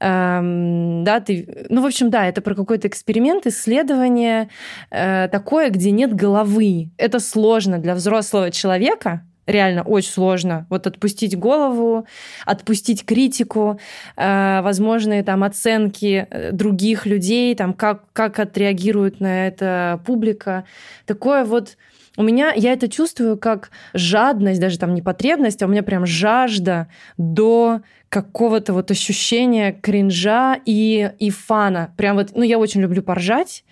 эм, 0.00 1.04
да, 1.04 1.20
ты, 1.20 1.66
ну, 1.68 1.82
в 1.82 1.86
общем, 1.86 2.10
да, 2.10 2.26
это 2.26 2.40
про 2.40 2.54
какой-то 2.54 2.88
эксперимент, 2.88 3.46
исследование 3.46 4.48
такое, 4.90 5.70
где 5.70 5.90
нет 5.90 6.14
головы. 6.14 6.90
Это 6.96 7.20
сложно 7.20 7.78
для 7.78 7.94
взрослого 7.94 8.50
человека, 8.50 9.27
реально 9.48 9.82
очень 9.82 10.12
сложно. 10.12 10.66
Вот 10.70 10.86
отпустить 10.86 11.36
голову, 11.36 12.06
отпустить 12.44 13.04
критику, 13.04 13.80
э, 14.16 14.60
возможные 14.62 15.22
там 15.24 15.42
оценки 15.42 16.26
э, 16.30 16.52
других 16.52 17.06
людей, 17.06 17.54
там 17.54 17.72
как, 17.72 18.04
как 18.12 18.38
отреагирует 18.38 19.20
на 19.20 19.48
это 19.48 20.00
публика. 20.04 20.64
Такое 21.06 21.44
вот 21.44 21.76
у 22.18 22.22
меня, 22.22 22.52
я 22.54 22.72
это 22.72 22.88
чувствую 22.88 23.38
как 23.38 23.70
жадность, 23.94 24.60
даже 24.60 24.78
там 24.78 24.92
не 24.92 25.02
потребность, 25.02 25.62
а 25.62 25.66
у 25.66 25.68
меня 25.68 25.84
прям 25.84 26.04
жажда 26.04 26.88
до 27.16 27.80
какого-то 28.08 28.72
вот 28.72 28.90
ощущения 28.90 29.72
кринжа 29.72 30.58
и, 30.64 31.12
и 31.18 31.30
фана. 31.30 31.92
Прям 31.96 32.16
вот, 32.16 32.30
ну, 32.34 32.42
я 32.42 32.58
очень 32.58 32.80
люблю 32.80 33.02
поржать, 33.02 33.64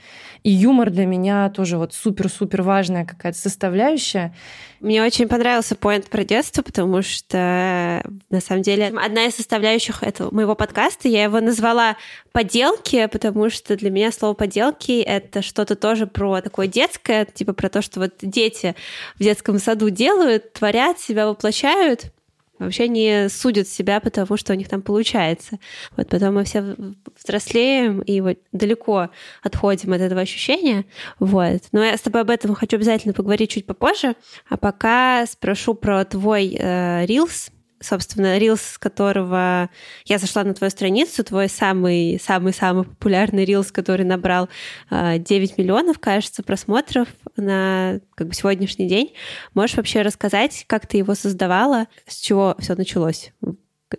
и 0.43 0.50
юмор 0.50 0.90
для 0.90 1.07
меня 1.07 1.49
тоже 1.50 1.78
вот 1.78 1.95
супер-супер 1.95 2.62
важная 2.62 3.07
какая-то 3.07 3.38
составляющая. 3.38 4.35
Мне 4.81 5.02
очень 5.02 5.26
понравился 5.26 5.75
поинт 5.75 6.09
про 6.11 6.23
детство, 6.23 6.62
потому 6.62 7.00
что, 7.00 8.02
на 8.28 8.40
самом 8.40 8.62
деле, 8.62 8.88
одна 8.88 9.25
из 9.25 9.37
составляющих 9.37 10.02
этого 10.02 10.33
моего 10.35 10.55
подкаста, 10.55 11.09
я 11.09 11.25
его 11.25 11.40
назвала 11.40 11.97
«поделки», 12.33 13.07
потому 13.07 13.49
что 13.49 13.75
для 13.75 13.90
меня 13.90 14.12
слово 14.12 14.35
«поделки»— 14.35 15.00
это 15.07 15.40
что-то 15.40 15.76
тоже 15.76 16.07
про 16.07 16.43
такое 16.43 16.66
детское, 16.66 17.25
типа 17.25 17.55
про 17.55 17.71
то, 17.71 17.81
что 17.81 18.00
вот 18.00 18.12
дети 18.21 18.76
в 19.19 19.23
детском 19.23 19.59
саду 19.59 19.88
делают, 19.88 20.52
творят, 20.52 21.00
себя 21.00 21.26
воплощают, 21.26 22.12
вообще 22.58 22.88
не 22.88 23.28
судят 23.28 23.68
себя 23.68 24.00
по 24.00 24.10
тому, 24.10 24.36
что 24.36 24.52
у 24.52 24.56
них 24.56 24.68
там 24.68 24.82
получается. 24.82 25.58
Вот 25.96 26.08
потом 26.08 26.34
мы 26.34 26.44
все 26.44 26.76
взрослеем 27.22 28.00
и 28.00 28.20
вот 28.20 28.38
далеко 28.52 29.10
отходим 29.42 29.92
от 29.92 30.00
этого 30.00 30.20
ощущения. 30.20 30.84
Вот. 31.18 31.62
Но 31.72 31.84
я 31.84 31.96
с 31.96 32.00
тобой 32.00 32.22
об 32.22 32.30
этом 32.30 32.54
хочу 32.54 32.76
обязательно 32.76 33.14
поговорить 33.14 33.50
чуть 33.50 33.66
попозже. 33.66 34.14
А 34.48 34.56
пока 34.56 35.26
спрошу 35.26 35.75
про 35.75 36.04
твой 36.04 36.56
э, 36.58 37.06
Reels, 37.06 37.50
собственно, 37.80 38.38
рилс, 38.38 38.62
с 38.62 38.78
которого 38.78 39.71
я 40.04 40.18
зашла 40.18 40.45
на 40.45 40.54
твою 40.54 40.71
страницу, 40.71 41.25
твой 41.25 41.49
самый-самый-самый 41.49 42.85
популярный 42.85 43.45
рилс, 43.45 43.73
который 43.73 44.04
набрал 44.04 44.49
9 44.90 45.28
э, 45.30 45.54
миллионов, 45.56 45.99
кажется, 45.99 46.42
просмотров 46.42 47.09
на 47.37 48.00
как 48.14 48.28
бы 48.28 48.35
сегодняшний 48.35 48.88
день. 48.88 49.14
Можешь 49.54 49.76
вообще 49.76 50.02
рассказать, 50.02 50.64
как 50.66 50.87
ты 50.87 50.99
его 50.99 51.14
создавала, 51.14 51.87
с 52.06 52.16
чего 52.16 52.56
все 52.59 52.75
началось 52.75 53.33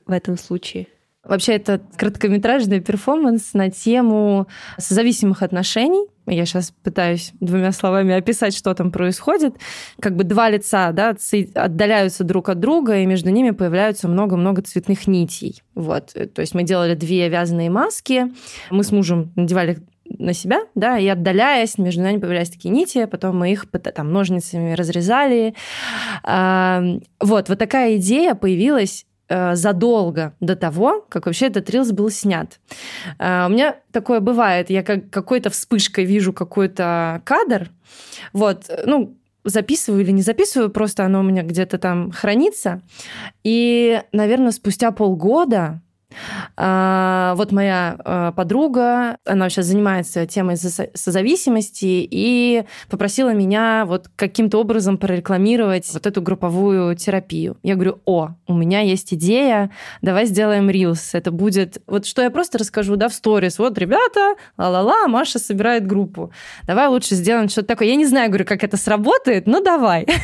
в 0.05 0.11
этом 0.11 0.37
случае? 0.37 0.87
Вообще, 1.27 1.53
это 1.53 1.81
короткометражный 1.97 2.79
перформанс 2.79 3.53
на 3.53 3.69
тему 3.69 4.47
созависимых 4.77 5.43
отношений. 5.43 6.07
Я 6.25 6.45
сейчас 6.45 6.73
пытаюсь 6.83 7.31
двумя 7.39 7.71
словами 7.71 8.13
описать, 8.13 8.55
что 8.55 8.73
там 8.73 8.91
происходит. 8.91 9.55
Как 10.01 10.15
бы 10.15 10.23
два 10.25 10.49
лица 10.49 10.91
да, 10.91 11.15
отдаляются 11.55 12.23
друг 12.23 12.49
от 12.49 12.59
друга, 12.59 12.97
и 12.97 13.05
между 13.05 13.29
ними 13.29 13.51
появляются 13.51 14.07
много-много 14.07 14.61
цветных 14.61 15.07
нитей. 15.07 15.61
Вот. 15.73 16.13
То 16.33 16.41
есть 16.41 16.53
мы 16.53 16.63
делали 16.63 16.95
две 16.95 17.29
вязаные 17.29 17.69
маски. 17.69 18.33
Мы 18.69 18.83
с 18.83 18.91
мужем 18.91 19.31
надевали 19.35 19.79
на 20.19 20.33
себя, 20.33 20.61
да, 20.73 20.97
и 20.97 21.07
отдаляясь, 21.07 21.77
между 21.77 22.01
нами 22.01 22.17
появлялись 22.17 22.49
такие 22.49 22.69
нити, 22.69 23.05
потом 23.05 23.39
мы 23.39 23.51
их 23.51 23.65
там 23.93 24.13
ножницами 24.13 24.73
разрезали. 24.73 25.53
Вот, 26.23 27.49
вот 27.49 27.59
такая 27.59 27.97
идея 27.97 28.33
появилась 28.35 29.05
задолго 29.29 30.33
до 30.39 30.55
того, 30.55 31.05
как 31.09 31.25
вообще 31.25 31.47
этот 31.47 31.69
рилс 31.69 31.91
был 31.91 32.09
снят. 32.09 32.59
Э, 33.19 33.45
у 33.47 33.49
меня 33.49 33.75
такое 33.91 34.19
бывает, 34.19 34.69
я 34.69 34.83
как 34.83 35.09
какой-то 35.09 35.49
вспышкой 35.49 36.05
вижу 36.05 36.33
какой-то 36.33 37.21
кадр, 37.25 37.69
вот, 38.33 38.69
ну, 38.85 39.17
записываю 39.43 40.01
или 40.01 40.11
не 40.11 40.21
записываю, 40.21 40.69
просто 40.69 41.05
оно 41.05 41.21
у 41.21 41.23
меня 41.23 41.43
где-то 41.43 41.77
там 41.77 42.11
хранится. 42.11 42.81
И, 43.43 44.01
наверное, 44.11 44.51
спустя 44.51 44.91
полгода 44.91 45.81
вот 46.55 47.51
моя 47.51 47.97
а, 47.99 48.31
подруга, 48.31 49.17
она 49.25 49.49
сейчас 49.49 49.67
занимается 49.67 50.25
темой 50.25 50.55
созависимости 50.57 52.07
и 52.09 52.63
попросила 52.89 53.33
меня 53.33 53.83
вот 53.85 54.09
каким-то 54.15 54.59
образом 54.59 54.97
прорекламировать 54.97 55.91
вот 55.93 56.07
эту 56.07 56.21
групповую 56.21 56.95
терапию. 56.95 57.57
Я 57.61 57.75
говорю, 57.75 58.01
о, 58.05 58.29
у 58.47 58.53
меня 58.53 58.79
есть 58.81 59.13
идея, 59.13 59.69
давай 60.01 60.25
сделаем 60.25 60.69
рилс. 60.69 61.13
Это 61.13 61.31
будет, 61.31 61.81
вот 61.87 62.05
что 62.05 62.21
я 62.21 62.29
просто 62.29 62.57
расскажу, 62.57 62.95
да, 62.95 63.09
в 63.09 63.13
сторис. 63.13 63.59
Вот, 63.59 63.77
ребята, 63.77 64.35
ла-ла-ла, 64.57 65.07
Маша 65.07 65.39
собирает 65.39 65.85
группу. 65.85 66.31
Давай 66.65 66.87
лучше 66.87 67.15
сделаем 67.15 67.49
что-то 67.49 67.67
такое. 67.67 67.89
Я 67.89 67.95
не 67.95 68.05
знаю, 68.05 68.29
говорю, 68.29 68.45
как 68.45 68.63
это 68.63 68.77
сработает, 68.77 69.47
но 69.47 69.61
давай. 69.61 70.07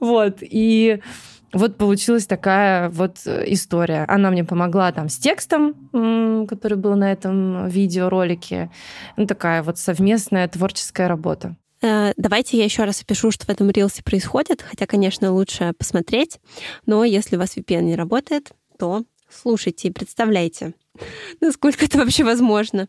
Вот, 0.00 0.38
и 0.40 1.00
вот 1.52 1.76
получилась 1.76 2.26
такая 2.26 2.88
вот 2.90 3.18
э, 3.24 3.44
история. 3.46 4.04
Она 4.08 4.30
мне 4.30 4.44
помогла 4.44 4.92
там 4.92 5.08
с 5.08 5.16
текстом, 5.16 6.46
который 6.46 6.76
был 6.76 6.94
на 6.94 7.10
этом 7.10 7.68
видеоролике. 7.68 8.70
Ну, 9.16 9.26
такая 9.26 9.62
вот 9.62 9.78
совместная 9.78 10.48
творческая 10.48 11.08
работа. 11.08 11.56
Э, 11.80 12.12
давайте 12.16 12.58
я 12.58 12.64
еще 12.64 12.84
раз 12.84 13.02
опишу, 13.02 13.30
что 13.30 13.46
в 13.46 13.48
этом 13.48 13.70
рилсе 13.70 14.02
происходит, 14.02 14.62
хотя, 14.62 14.86
конечно, 14.86 15.32
лучше 15.32 15.72
посмотреть, 15.78 16.38
но 16.86 17.04
если 17.04 17.36
у 17.36 17.38
вас 17.38 17.56
VPN 17.56 17.82
не 17.82 17.96
работает, 17.96 18.50
то 18.78 19.04
слушайте 19.30 19.88
и 19.88 19.92
представляйте, 19.92 20.74
насколько 21.40 21.84
это 21.84 21.98
вообще 21.98 22.24
возможно. 22.24 22.88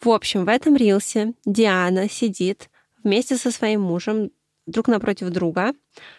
В 0.00 0.08
общем, 0.08 0.44
в 0.44 0.48
этом 0.48 0.76
рилсе 0.76 1.34
Диана 1.44 2.08
сидит 2.08 2.70
вместе 3.02 3.36
со 3.36 3.50
своим 3.50 3.82
мужем 3.82 4.30
друг 4.70 4.88
напротив 4.88 5.30
друга. 5.30 5.72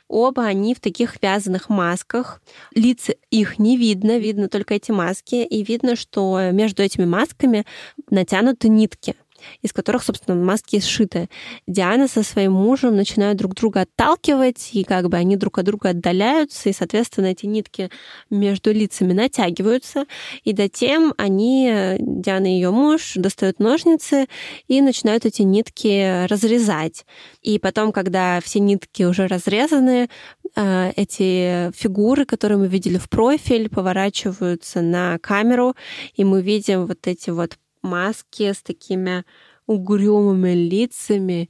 Оба 0.07 0.45
они 0.45 0.73
в 0.73 0.79
таких 0.79 1.21
вязаных 1.21 1.69
масках. 1.69 2.41
Лиц 2.75 3.09
их 3.29 3.59
не 3.59 3.77
видно, 3.77 4.17
видно 4.17 4.49
только 4.49 4.75
эти 4.75 4.91
маски. 4.91 5.35
И 5.35 5.63
видно, 5.63 5.95
что 5.95 6.51
между 6.51 6.83
этими 6.83 7.05
масками 7.05 7.65
натянуты 8.09 8.69
нитки 8.69 9.15
из 9.61 9.73
которых, 9.73 10.03
собственно, 10.03 10.41
маски 10.41 10.79
сшиты. 10.79 11.29
Диана 11.67 12.07
со 12.07 12.23
своим 12.23 12.53
мужем 12.53 12.95
начинают 12.95 13.37
друг 13.37 13.55
друга 13.55 13.81
отталкивать, 13.81 14.69
и 14.73 14.83
как 14.83 15.09
бы 15.09 15.17
они 15.17 15.35
друг 15.35 15.57
от 15.59 15.65
друга 15.65 15.89
отдаляются, 15.89 16.69
и, 16.69 16.73
соответственно, 16.73 17.27
эти 17.27 17.45
нитки 17.45 17.89
между 18.29 18.71
лицами 18.71 19.13
натягиваются, 19.13 20.05
и 20.43 20.55
затем 20.55 21.13
они, 21.17 21.97
Диана 21.99 22.47
и 22.47 22.55
ее 22.55 22.71
муж, 22.71 23.13
достают 23.15 23.59
ножницы 23.59 24.27
и 24.67 24.81
начинают 24.81 25.25
эти 25.25 25.41
нитки 25.41 26.25
разрезать. 26.27 27.05
И 27.41 27.59
потом, 27.59 27.91
когда 27.91 28.39
все 28.41 28.59
нитки 28.59 29.03
уже 29.03 29.27
разрезаны, 29.27 30.09
э, 30.55 30.91
эти 30.95 31.71
фигуры, 31.71 32.25
которые 32.25 32.57
мы 32.57 32.67
видели 32.67 32.97
в 32.97 33.09
профиль, 33.09 33.69
поворачиваются 33.69 34.81
на 34.81 35.17
камеру, 35.19 35.75
и 36.15 36.23
мы 36.23 36.41
видим 36.41 36.85
вот 36.85 37.07
эти 37.07 37.29
вот 37.29 37.57
маски 37.81 38.51
с 38.51 38.61
такими 38.61 39.25
угрюмыми 39.67 40.53
лицами 40.53 41.49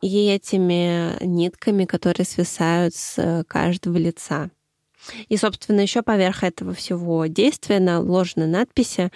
и 0.00 0.28
этими 0.28 1.22
нитками, 1.24 1.84
которые 1.84 2.26
свисают 2.26 2.94
с 2.94 3.44
каждого 3.48 3.96
лица. 3.96 4.50
И, 5.28 5.36
собственно, 5.36 5.80
еще 5.80 6.02
поверх 6.02 6.44
этого 6.44 6.74
всего 6.74 7.26
действия 7.26 7.80
наложены 7.80 8.46
надписи 8.46 9.10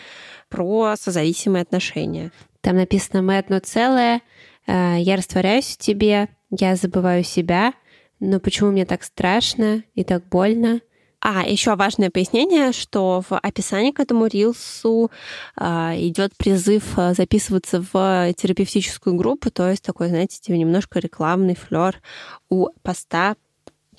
про 0.48 0.94
созависимые 0.96 1.62
отношения. 1.62 2.32
Там 2.60 2.76
написано 2.76 3.22
«Мы 3.22 3.38
одно 3.38 3.58
целое», 3.58 4.22
э, 4.66 4.96
«Я 4.98 5.16
растворяюсь 5.16 5.66
в 5.66 5.78
тебе», 5.78 6.28
«Я 6.50 6.76
забываю 6.76 7.24
себя», 7.24 7.74
«Но 8.20 8.38
почему 8.38 8.70
мне 8.70 8.86
так 8.86 9.02
страшно 9.02 9.82
и 9.96 10.04
так 10.04 10.28
больно?» 10.28 10.80
А, 11.24 11.44
еще 11.46 11.76
важное 11.76 12.10
пояснение, 12.10 12.72
что 12.72 13.22
в 13.28 13.38
описании 13.38 13.92
к 13.92 14.00
этому 14.00 14.26
рилсу 14.26 15.12
э, 15.56 15.64
идет 15.98 16.36
призыв 16.36 16.82
записываться 16.96 17.80
в 17.80 18.32
терапевтическую 18.36 19.14
группу, 19.14 19.48
то 19.52 19.70
есть 19.70 19.84
такой, 19.84 20.08
знаете, 20.08 20.40
типа 20.40 20.56
немножко 20.56 20.98
рекламный 20.98 21.54
флер 21.54 22.02
у 22.50 22.70
поста 22.82 23.36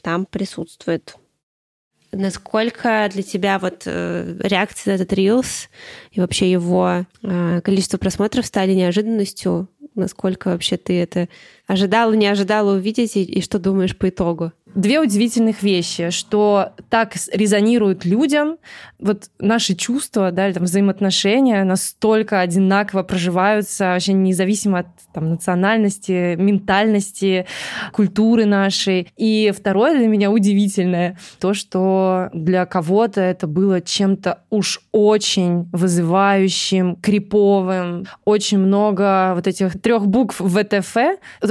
там 0.01 0.25
присутствует. 0.25 1.15
Насколько 2.11 3.09
для 3.11 3.23
тебя 3.23 3.57
вот 3.57 3.83
э, 3.85 4.37
реакция 4.41 4.91
на 4.91 4.95
этот 4.95 5.13
рилс 5.13 5.69
и 6.11 6.19
вообще 6.19 6.51
его 6.51 7.05
э, 7.23 7.61
количество 7.61 7.97
просмотров 7.97 8.45
стали 8.45 8.73
неожиданностью? 8.73 9.69
Насколько 9.95 10.49
вообще 10.49 10.77
ты 10.77 10.99
это 11.01 11.29
ожидала, 11.67 12.13
не 12.13 12.27
ожидала 12.27 12.75
увидеть 12.75 13.15
и, 13.15 13.23
и 13.23 13.41
что 13.41 13.59
думаешь 13.59 13.97
по 13.97 14.09
итогу? 14.09 14.51
две 14.75 14.99
удивительных 14.99 15.63
вещи, 15.63 16.09
что 16.09 16.73
так 16.89 17.13
резонируют 17.31 18.05
людям, 18.05 18.57
вот 18.99 19.29
наши 19.39 19.75
чувства, 19.75 20.31
да, 20.31 20.47
или 20.47 20.53
там 20.53 20.63
взаимоотношения 20.63 21.63
настолько 21.63 22.39
одинаково 22.39 23.03
проживаются, 23.03 23.85
вообще 23.85 24.13
независимо 24.13 24.79
от 24.79 24.87
там, 25.13 25.29
национальности, 25.29 26.35
ментальности, 26.35 27.45
культуры 27.91 28.45
нашей. 28.45 29.09
И 29.17 29.53
второе 29.55 29.97
для 29.97 30.07
меня 30.07 30.31
удивительное, 30.31 31.17
то, 31.39 31.53
что 31.53 32.29
для 32.33 32.65
кого-то 32.65 33.21
это 33.21 33.45
было 33.45 33.81
чем-то 33.81 34.39
уж 34.49 34.81
очень 34.91 35.69
вызывающим, 35.71 36.95
криповым, 36.95 38.05
очень 38.25 38.57
много 38.57 39.33
вот 39.35 39.47
этих 39.47 39.79
трех 39.81 40.07
букв 40.07 40.39
ВТФ, 40.39 40.95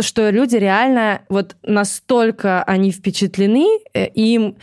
что 0.03 0.31
люди 0.31 0.57
реально 0.57 1.23
вот 1.29 1.57
настолько 1.63 2.63
они 2.65 2.91
впечатлены, 2.91 3.67
э, 3.95 4.07
им, 4.09 4.57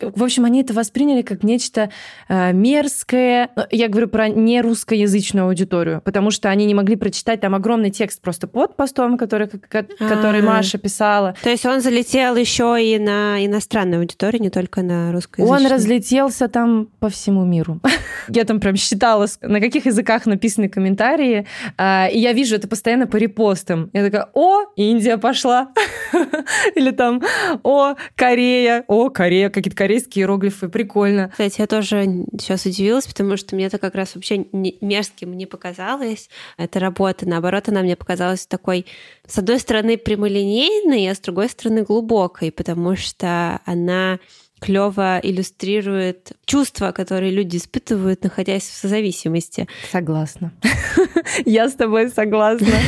в 0.00 0.22
общем, 0.22 0.44
они 0.44 0.62
это 0.62 0.72
восприняли 0.74 1.22
как 1.22 1.42
нечто 1.42 1.90
э, 2.28 2.52
мерзкое. 2.52 3.50
Я 3.70 3.88
говорю 3.88 4.08
про 4.08 4.28
не 4.28 4.60
русскоязычную 4.60 5.46
аудиторию, 5.46 6.00
потому 6.04 6.30
что 6.30 6.50
они 6.50 6.66
не 6.66 6.74
могли 6.74 6.96
прочитать 6.96 7.40
там 7.40 7.54
огромный 7.54 7.90
текст 7.90 8.20
просто 8.20 8.46
под 8.46 8.76
постом, 8.76 9.16
который, 9.18 9.48
который 9.48 10.40
А-а-а. 10.40 10.56
Маша 10.56 10.78
писала. 10.78 11.34
То 11.42 11.50
есть 11.50 11.64
он 11.66 11.80
залетел 11.80 12.36
еще 12.36 12.76
и 12.80 12.98
на 12.98 13.44
иностранную 13.44 14.00
аудиторию, 14.00 14.42
не 14.42 14.50
только 14.50 14.82
на 14.82 15.12
русскоязычную? 15.12 15.60
Он 15.60 15.66
разлетелся 15.70 16.48
там 16.48 16.88
по 16.98 17.08
всему 17.08 17.44
миру. 17.44 17.80
Я 18.28 18.44
там 18.44 18.60
прям 18.60 18.76
считала, 18.76 19.26
на 19.40 19.60
каких 19.60 19.86
языках 19.86 20.26
написаны 20.26 20.68
комментарии, 20.68 21.46
а, 21.76 22.08
и 22.08 22.18
я 22.18 22.32
вижу 22.32 22.56
это 22.56 22.68
постоянно 22.68 23.06
по 23.06 23.16
репостам. 23.16 23.90
Я 23.92 24.04
такая, 24.04 24.28
о, 24.32 24.62
Индия 24.76 25.18
пошла. 25.18 25.72
Или 26.74 26.90
там, 26.90 27.22
о, 27.62 27.94
Корея, 28.14 28.84
о, 28.88 29.10
Корея, 29.10 29.50
какие-то 29.50 29.76
корейские 29.76 30.22
иероглифы, 30.22 30.68
прикольно. 30.68 31.28
Кстати, 31.30 31.60
я 31.60 31.66
тоже 31.66 32.26
сейчас 32.38 32.66
удивилась, 32.66 33.06
потому 33.06 33.36
что 33.36 33.54
мне 33.54 33.66
это 33.66 33.78
как 33.78 33.94
раз 33.94 34.14
вообще 34.14 34.46
не, 34.52 34.78
мерзким 34.80 35.36
не 35.36 35.46
показалось. 35.46 36.28
Эта 36.56 36.80
работа, 36.80 37.28
наоборот, 37.28 37.68
она 37.68 37.82
мне 37.82 37.96
показалась 37.96 38.46
такой, 38.46 38.86
с 39.26 39.38
одной 39.38 39.58
стороны, 39.58 39.96
прямолинейной, 39.96 41.10
а 41.10 41.14
с 41.14 41.20
другой 41.20 41.48
стороны, 41.48 41.82
глубокой, 41.82 42.52
потому 42.52 42.96
что 42.96 43.60
она 43.64 44.18
клево 44.60 45.18
иллюстрирует 45.22 46.32
чувства, 46.44 46.92
которые 46.92 47.32
люди 47.32 47.56
испытывают, 47.56 48.22
находясь 48.22 48.62
в 48.62 48.74
созависимости. 48.74 49.68
Согласна. 49.90 50.52
Я 51.44 51.68
с 51.68 51.74
тобой 51.74 52.10
согласна. 52.10 52.78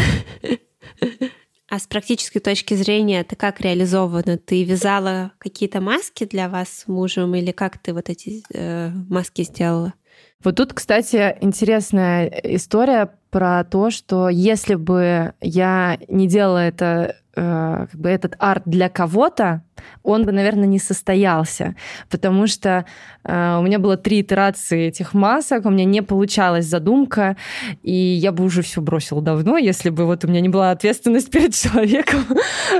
А 1.68 1.78
с 1.78 1.86
практической 1.86 2.40
точки 2.40 2.74
зрения 2.74 3.20
это 3.20 3.36
как 3.36 3.60
реализовано? 3.60 4.38
Ты 4.38 4.64
вязала 4.64 5.32
какие-то 5.38 5.80
маски 5.80 6.24
для 6.24 6.48
вас 6.48 6.68
с 6.68 6.88
мужем 6.88 7.34
или 7.34 7.52
как 7.52 7.78
ты 7.78 7.94
вот 7.94 8.10
эти 8.10 8.42
э, 8.52 8.90
маски 9.08 9.42
сделала? 9.42 9.94
Вот 10.42 10.56
тут, 10.56 10.74
кстати, 10.74 11.36
интересная 11.40 12.26
история 12.26 13.10
про 13.30 13.64
то, 13.64 13.90
что 13.90 14.28
если 14.28 14.74
бы 14.74 15.32
я 15.40 15.98
не 16.08 16.28
делала 16.28 16.58
это 16.58 17.16
Э, 17.36 17.86
как 17.90 18.00
бы 18.00 18.08
этот 18.08 18.36
арт 18.38 18.62
для 18.64 18.88
кого-то, 18.88 19.62
он 20.02 20.24
бы, 20.24 20.32
наверное, 20.32 20.66
не 20.66 20.78
состоялся, 20.78 21.74
потому 22.10 22.46
что 22.46 22.84
э, 23.24 23.58
у 23.58 23.62
меня 23.62 23.78
было 23.78 23.96
три 23.96 24.20
итерации 24.20 24.86
этих 24.86 25.14
масок, 25.14 25.66
у 25.66 25.70
меня 25.70 25.84
не 25.84 26.02
получалась 26.02 26.66
задумка, 26.66 27.36
и 27.82 27.92
я 27.92 28.32
бы 28.32 28.44
уже 28.44 28.62
все 28.62 28.80
бросила 28.80 29.22
давно, 29.22 29.56
если 29.56 29.90
бы 29.90 30.04
вот 30.04 30.24
у 30.24 30.28
меня 30.28 30.40
не 30.40 30.48
была 30.48 30.70
ответственность 30.70 31.30
перед 31.32 31.54
человеком, 31.54 32.24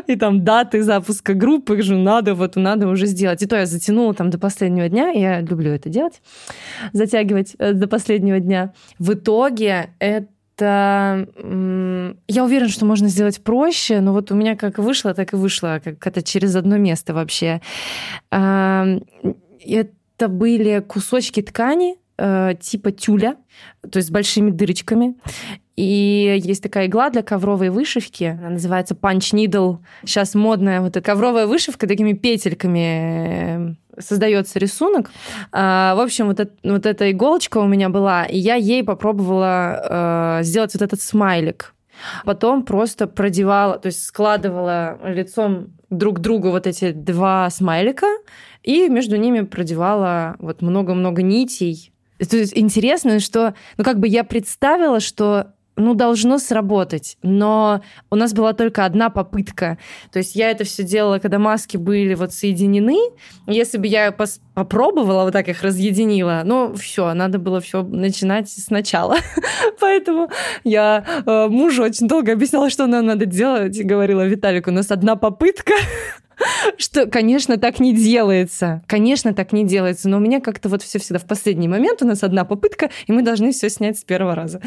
и 0.06 0.16
там 0.16 0.44
даты 0.44 0.82
запуска 0.82 1.34
группы, 1.34 1.82
же 1.82 1.96
надо, 1.96 2.34
вот 2.34 2.56
надо 2.56 2.88
уже 2.88 3.06
сделать. 3.06 3.42
И 3.42 3.46
то 3.46 3.56
я 3.56 3.66
затянула 3.66 4.14
там 4.14 4.30
до 4.30 4.38
последнего 4.38 4.88
дня, 4.88 5.10
я 5.10 5.40
люблю 5.40 5.70
это 5.70 5.88
делать, 5.88 6.20
затягивать 6.92 7.54
э, 7.58 7.72
до 7.72 7.86
последнего 7.88 8.40
дня. 8.40 8.72
В 8.98 9.14
итоге 9.14 9.90
это. 9.98 10.33
Я 10.60 12.44
уверена, 12.44 12.68
что 12.68 12.84
можно 12.86 13.08
сделать 13.08 13.42
проще, 13.42 14.00
но 14.00 14.12
вот 14.12 14.30
у 14.30 14.34
меня 14.34 14.56
как 14.56 14.78
вышло, 14.78 15.14
так 15.14 15.32
и 15.32 15.36
вышло, 15.36 15.80
как 15.82 16.06
это 16.06 16.22
через 16.22 16.54
одно 16.54 16.76
место 16.76 17.14
вообще. 17.14 17.60
Это 18.30 20.28
были 20.28 20.80
кусочки 20.80 21.42
ткани, 21.42 21.96
э, 22.18 22.55
типа 22.61 22.92
тюля, 22.92 23.37
то 23.90 23.98
есть 23.98 24.09
с 24.09 24.11
большими 24.11 24.50
дырочками. 24.50 25.16
И 25.77 26.40
есть 26.44 26.62
такая 26.62 26.87
игла 26.87 27.11
для 27.11 27.22
ковровой 27.22 27.70
вышивки, 27.70 28.37
она 28.38 28.50
называется 28.50 28.94
Punch 28.94 29.35
Needle. 29.35 29.79
Сейчас 30.05 30.35
модная 30.35 30.81
вот 30.81 30.90
эта 30.90 31.00
ковровая 31.00 31.46
вышивка 31.46 31.88
такими 31.88 32.12
петельками 32.12 33.74
э, 33.74 33.74
создается 33.98 34.59
рисунок. 34.59 35.11
А, 35.50 35.96
в 35.96 36.00
общем, 36.00 36.27
вот, 36.29 36.38
это, 36.40 36.55
вот 36.62 36.87
эта 36.87 37.11
иголочка 37.11 37.59
у 37.59 37.66
меня 37.66 37.88
была, 37.88 38.24
и 38.24 38.38
я 38.38 38.55
ей 38.55 38.85
попробовала 38.85 40.38
э, 40.40 40.44
сделать 40.44 40.74
вот 40.74 40.83
этот 40.83 41.00
смайлик. 41.00 41.74
Потом 42.24 42.64
просто 42.64 43.07
продевала, 43.07 43.79
то 43.79 43.87
есть 43.87 44.05
складывала 44.05 44.98
лицом 45.05 45.74
друг 45.90 46.18
к 46.18 46.20
другу 46.20 46.50
вот 46.50 46.66
эти 46.66 46.92
два 46.92 47.48
смайлика, 47.50 48.07
и 48.62 48.88
между 48.88 49.16
ними 49.16 49.40
продевала 49.42 50.37
вот 50.38 50.62
много-много 50.62 51.22
нитей. 51.22 51.92
То 52.18 52.37
есть 52.37 52.57
интересно, 52.57 53.20
что, 53.20 53.55
ну 53.77 53.85
как 53.85 53.98
бы 53.98 54.09
я 54.09 54.24
представила, 54.24 55.00
что 55.00 55.55
ну, 55.77 55.94
должно 55.94 56.38
сработать. 56.38 57.16
Но 57.22 57.83
у 58.11 58.16
нас 58.16 58.33
была 58.33 58.53
только 58.53 58.85
одна 58.85 59.11
попытка. 59.11 59.79
То 60.12 60.18
есть 60.20 60.37
я 60.37 60.50
это 60.50 60.64
все 60.64 60.85
делала, 60.85 61.18
когда 61.18 61.38
маски 61.38 61.77
были 61.77 62.14
вот 62.14 62.33
соединены. 62.33 62.98
Если 63.46 63.79
бы 63.79 63.87
я 63.87 64.12
пос 64.12 64.40
попробовала 64.54 65.24
вот 65.24 65.32
так 65.32 65.48
их 65.48 65.62
разъединила, 65.62 66.42
ну, 66.44 66.74
все, 66.74 67.12
надо 67.14 67.38
было 67.38 67.60
все 67.60 67.82
начинать 67.82 68.48
сначала. 68.48 69.16
Поэтому 69.80 70.30
я 70.62 71.04
э, 71.26 71.48
мужу 71.48 71.82
очень 71.82 72.08
долго 72.08 72.32
объясняла, 72.32 72.70
что 72.70 72.86
нам 72.86 73.06
надо 73.06 73.26
делать, 73.26 73.76
и 73.76 73.82
говорила, 73.82 74.26
Виталик, 74.26 74.68
у 74.68 74.70
нас 74.70 74.90
одна 74.90 75.16
попытка. 75.16 75.74
что, 76.78 77.06
конечно, 77.06 77.56
так 77.56 77.80
не 77.80 77.94
делается. 77.94 78.82
Конечно, 78.86 79.34
так 79.34 79.52
не 79.52 79.64
делается. 79.64 80.08
Но 80.08 80.16
у 80.16 80.20
меня 80.20 80.40
как-то 80.40 80.68
вот 80.68 80.82
все 80.82 80.98
всегда 80.98 81.18
в 81.18 81.26
последний 81.26 81.68
момент 81.68 82.02
у 82.02 82.06
нас 82.06 82.22
одна 82.22 82.44
попытка, 82.44 82.90
и 83.06 83.12
мы 83.12 83.22
должны 83.22 83.52
все 83.52 83.68
снять 83.68 83.98
с 83.98 84.04
первого 84.04 84.34
раза. 84.34 84.60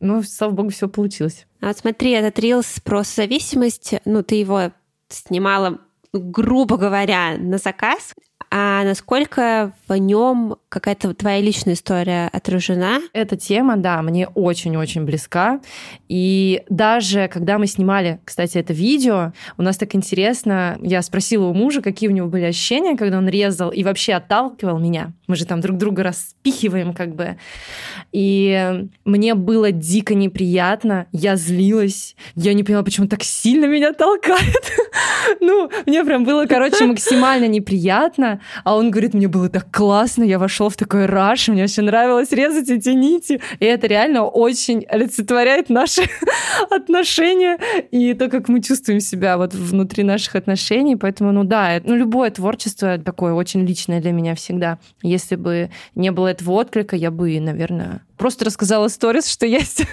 Ну, 0.00 0.22
слава 0.22 0.52
богу, 0.52 0.70
все 0.70 0.88
получилось. 0.88 1.46
А 1.60 1.72
смотри, 1.72 2.12
этот 2.12 2.38
рилс 2.38 2.80
про 2.84 3.02
зависимость, 3.02 3.94
ну, 4.04 4.22
ты 4.22 4.36
его 4.36 4.72
снимала 5.08 5.78
грубо 6.12 6.76
говоря, 6.76 7.36
на 7.38 7.58
заказ 7.58 8.14
а 8.50 8.82
насколько 8.84 9.72
в 9.88 9.94
нем 9.94 10.56
какая-то 10.68 11.12
твоя 11.14 11.40
личная 11.40 11.74
история 11.74 12.28
отражена? 12.32 13.00
Эта 13.12 13.36
тема, 13.36 13.76
да, 13.76 14.00
мне 14.02 14.26
очень-очень 14.28 15.04
близка. 15.04 15.60
И 16.08 16.62
даже 16.70 17.28
когда 17.28 17.58
мы 17.58 17.66
снимали, 17.66 18.20
кстати, 18.24 18.58
это 18.58 18.72
видео, 18.72 19.32
у 19.58 19.62
нас 19.62 19.76
так 19.76 19.94
интересно, 19.94 20.78
я 20.80 21.02
спросила 21.02 21.46
у 21.46 21.54
мужа, 21.54 21.82
какие 21.82 22.08
у 22.08 22.12
него 22.12 22.28
были 22.28 22.44
ощущения, 22.44 22.96
когда 22.96 23.18
он 23.18 23.28
резал 23.28 23.70
и 23.70 23.84
вообще 23.84 24.14
отталкивал 24.14 24.78
меня. 24.78 25.12
Мы 25.26 25.36
же 25.36 25.44
там 25.44 25.60
друг 25.60 25.76
друга 25.76 26.02
распихиваем 26.02 26.94
как 26.94 27.14
бы. 27.14 27.36
И 28.12 28.86
мне 29.04 29.34
было 29.34 29.72
дико 29.72 30.14
неприятно, 30.14 31.06
я 31.12 31.36
злилась, 31.36 32.16
я 32.34 32.54
не 32.54 32.64
поняла, 32.64 32.82
почему 32.82 33.08
так 33.08 33.22
сильно 33.22 33.66
меня 33.66 33.92
толкает. 33.92 34.38
Ну, 35.40 35.70
мне 35.86 36.04
прям 36.04 36.24
было, 36.24 36.46
короче, 36.46 36.84
максимально 36.86 37.46
неприятно. 37.48 38.37
А 38.64 38.76
он 38.76 38.90
говорит, 38.90 39.14
мне 39.14 39.28
было 39.28 39.48
так 39.48 39.70
классно, 39.70 40.24
я 40.24 40.38
вошел 40.38 40.68
в 40.68 40.76
такой 40.76 41.06
раш, 41.06 41.48
мне 41.48 41.64
очень 41.64 41.84
нравилось 41.84 42.32
резать 42.32 42.68
эти 42.68 42.90
нити, 42.90 43.40
и 43.58 43.64
это 43.64 43.86
реально 43.86 44.24
очень 44.24 44.84
олицетворяет 44.88 45.70
наши 45.70 46.02
отношения 46.70 47.58
и 47.90 48.14
то, 48.14 48.28
как 48.28 48.48
мы 48.48 48.62
чувствуем 48.62 49.00
себя 49.00 49.36
вот 49.36 49.54
внутри 49.54 50.04
наших 50.04 50.36
отношений, 50.36 50.96
поэтому, 50.96 51.32
ну 51.32 51.44
да, 51.44 51.80
ну 51.84 51.94
любое 51.94 52.30
творчество 52.30 52.98
такое 52.98 53.32
очень 53.32 53.64
личное 53.64 54.00
для 54.00 54.12
меня 54.12 54.34
всегда. 54.34 54.78
Если 55.02 55.36
бы 55.36 55.70
не 55.94 56.10
было 56.10 56.28
этого 56.28 56.52
отклика, 56.52 56.96
я 56.96 57.10
бы, 57.10 57.38
наверное, 57.40 58.02
просто 58.16 58.44
рассказала 58.44 58.88
сторис, 58.88 59.28
что 59.28 59.46
есть 59.46 59.84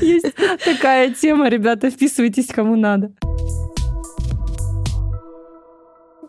такая 0.64 1.12
тема. 1.12 1.48
Ребята, 1.48 1.90
вписывайтесь, 1.90 2.48
кому 2.48 2.76
надо. 2.76 3.12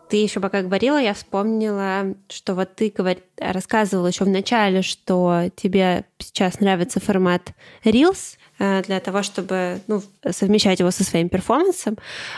Ты 0.08 0.16
еще 0.16 0.40
пока 0.40 0.62
говорила, 0.62 0.96
я 0.96 1.12
вспомнила, 1.12 2.14
что 2.28 2.54
вот 2.54 2.74
ты 2.76 2.92
говор... 2.96 3.16
рассказывала 3.38 4.06
еще 4.06 4.24
в 4.24 4.28
начале, 4.28 4.80
что 4.80 5.50
тебе 5.54 6.06
сейчас 6.18 6.60
нравится 6.60 6.98
формат 6.98 7.52
Reels, 7.84 8.37
для 8.58 9.00
того, 9.00 9.22
чтобы 9.22 9.80
ну, 9.86 10.02
совмещать 10.30 10.80
его 10.80 10.90
со 10.90 11.04
своим 11.04 11.28
перформансом. 11.28 11.96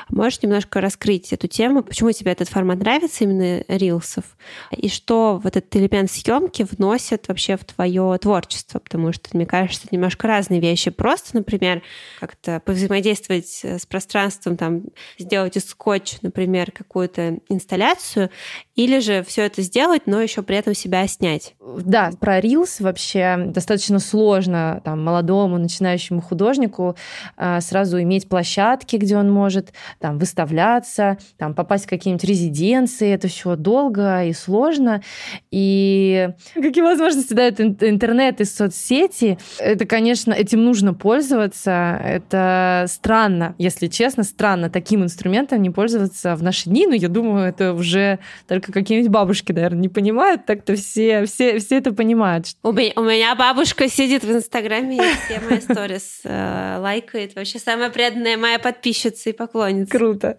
Можешь 0.08 0.42
немножко 0.42 0.80
раскрыть 0.80 1.32
эту 1.32 1.48
тему, 1.48 1.82
почему 1.82 2.12
тебе 2.12 2.32
этот 2.32 2.48
формат 2.48 2.78
нравится, 2.78 3.24
именно 3.24 3.64
рилсов, 3.68 4.24
и 4.70 4.88
что 4.88 5.40
вот 5.42 5.56
этот 5.56 5.74
элемент 5.76 6.10
съемки 6.10 6.66
вносит 6.70 7.28
вообще 7.28 7.56
в 7.56 7.64
твое 7.64 8.18
творчество, 8.18 8.78
потому 8.78 9.12
что, 9.12 9.30
мне 9.32 9.46
кажется, 9.46 9.82
это 9.86 9.94
немножко 9.94 10.26
разные 10.26 10.60
вещи. 10.60 10.90
Просто, 10.90 11.36
например, 11.36 11.82
как-то 12.18 12.60
повзаимодействовать 12.60 13.64
с 13.64 13.86
пространством, 13.86 14.56
там, 14.56 14.82
сделать 15.18 15.56
из 15.56 15.68
скотч, 15.68 16.16
например, 16.22 16.70
какую-то 16.70 17.38
инсталляцию, 17.48 18.30
или 18.74 18.98
же 18.98 19.22
все 19.22 19.42
это 19.42 19.62
сделать, 19.62 20.02
но 20.06 20.20
еще 20.20 20.42
при 20.42 20.56
этом 20.56 20.74
себя 20.74 21.06
снять. 21.06 21.54
Да, 21.60 22.10
про 22.18 22.40
рилс 22.40 22.80
вообще 22.80 23.36
достаточно 23.46 23.98
сложно 23.98 24.80
там 24.84 25.02
молодому 25.04 25.58
начинающему 25.58 26.09
начинающему 26.10 26.20
художнику 26.20 26.96
а, 27.36 27.60
сразу 27.60 28.00
иметь 28.02 28.28
площадки, 28.28 28.96
где 28.96 29.16
он 29.16 29.30
может 29.30 29.72
там 29.98 30.18
выставляться, 30.18 31.18
там 31.38 31.54
попасть 31.54 31.86
в 31.86 31.88
какие-нибудь 31.88 32.24
резиденции. 32.24 33.12
Это 33.12 33.28
все 33.28 33.56
долго 33.56 34.24
и 34.24 34.32
сложно. 34.32 35.02
И 35.50 36.28
какие 36.54 36.82
возможности 36.82 37.34
дает 37.34 37.60
интернет 37.60 38.40
и 38.40 38.44
соцсети? 38.44 39.38
Это, 39.58 39.86
конечно, 39.86 40.32
этим 40.32 40.64
нужно 40.64 40.94
пользоваться. 40.94 42.00
Это 42.04 42.86
странно, 42.88 43.54
если 43.58 43.86
честно, 43.86 44.24
странно 44.24 44.70
таким 44.70 45.02
инструментом 45.04 45.62
не 45.62 45.70
пользоваться 45.70 46.34
в 46.36 46.42
наши 46.42 46.68
дни. 46.68 46.86
Но 46.86 46.94
я 46.94 47.08
думаю, 47.08 47.48
это 47.48 47.72
уже 47.72 48.18
только 48.48 48.72
какие-нибудь 48.72 49.10
бабушки, 49.10 49.52
наверное, 49.52 49.80
не 49.80 49.88
понимают. 49.88 50.46
Так-то 50.46 50.74
все, 50.74 51.24
все, 51.24 51.58
все 51.58 51.76
это 51.76 51.92
понимают. 51.92 52.46
У 52.62 52.72
меня, 52.72 52.92
у 52.96 53.02
меня 53.02 53.34
бабушка 53.34 53.88
сидит 53.88 54.24
в 54.24 54.32
Инстаграме 54.32 54.96
и 54.96 55.00
все 55.00 55.40
мои 55.40 55.58
истории 55.70 55.99
сторис 56.00 56.20
э, 56.24 56.78
лайкает. 56.80 57.34
Вообще 57.36 57.58
самая 57.58 57.90
преданная 57.90 58.36
моя 58.36 58.58
подписчица 58.58 59.30
и 59.30 59.32
поклонница. 59.32 59.90
Круто. 59.90 60.38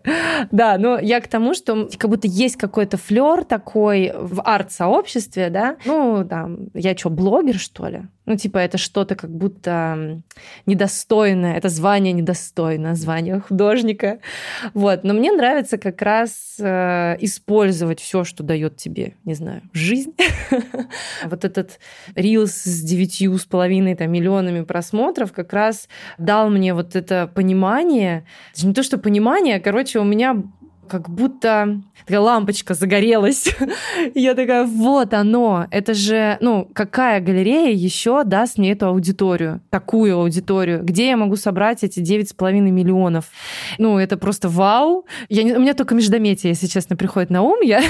Да, 0.52 0.78
но 0.78 1.00
я 1.00 1.22
к 1.22 1.28
тому, 1.28 1.54
что 1.54 1.90
как 1.98 2.10
будто 2.10 2.28
есть 2.28 2.58
какой-то 2.58 2.98
флер 2.98 3.44
такой 3.44 4.12
в 4.16 4.42
арт-сообществе, 4.42 5.50
да. 5.50 5.78
Ну, 5.86 6.26
там, 6.28 6.70
я 6.74 6.98
что, 6.98 7.10
блогер, 7.10 7.58
что 7.58 7.88
ли? 7.88 8.04
Ну, 8.28 8.38
типа, 8.38 8.60
это 8.60 8.78
что-то 8.78 9.16
как 9.16 9.32
будто 9.32 10.22
недостойное, 10.68 11.58
это 11.58 11.70
звание 11.70 12.14
недостойное, 12.14 12.94
звание 12.94 13.40
художника. 13.40 14.20
Вот. 14.74 15.04
Но 15.04 15.14
мне 15.14 15.32
нравится 15.32 15.78
как 15.80 16.02
раз 16.04 16.58
э, 16.60 17.18
использовать 17.20 18.00
все, 18.00 18.24
что 18.24 18.44
дает 18.44 18.78
тебе, 18.78 19.16
не 19.26 19.34
знаю, 19.34 19.62
жизнь. 19.74 20.14
Вот 21.26 21.46
этот 21.46 21.80
рилс 22.16 22.52
с 22.52 22.82
девятью 22.82 23.38
с 23.38 23.46
половиной 23.46 23.96
там, 23.96 24.12
миллионами 24.12 24.64
просмотров 24.64 25.32
как 25.32 25.54
раз 25.54 25.88
дал 26.18 26.50
мне 26.50 26.74
вот 26.74 26.96
это 26.96 27.30
понимание. 27.34 28.26
Не 28.62 28.74
то, 28.74 28.84
что 28.84 28.98
понимание, 28.98 29.58
а, 29.58 29.60
короче, 29.60 30.00
у 30.00 30.04
меня 30.04 30.44
как 30.92 31.10
будто 31.10 31.82
такая 32.06 32.20
лампочка 32.20 32.74
загорелась. 32.74 33.56
я 34.14 34.36
такая, 34.36 34.66
вот 34.66 35.14
оно, 35.14 35.68
это 35.72 35.94
же, 35.94 36.38
ну, 36.42 36.68
какая 36.74 37.22
галерея 37.22 37.74
еще 37.74 38.26
даст 38.26 38.58
мне 38.58 38.74
эту 38.74 38.88
аудиторию, 38.88 39.62
такую 39.70 40.18
аудиторию, 40.18 40.84
где 40.84 41.08
я 41.08 41.16
могу 41.16 41.38
собрать 41.38 41.86
эти 41.86 42.02
9,5 42.02 42.60
миллионов. 42.60 43.26
Ну, 43.78 43.98
это 44.00 44.18
просто 44.18 44.50
вау. 44.50 45.06
Я 45.30 45.44
не, 45.44 45.54
у 45.54 45.62
меня 45.62 45.76
только 45.76 45.96
междометие, 45.96 46.52
если 46.52 46.68
честно, 46.68 46.98
приходит 46.98 47.30
на 47.30 47.42
ум. 47.42 47.62
Я 47.62 47.82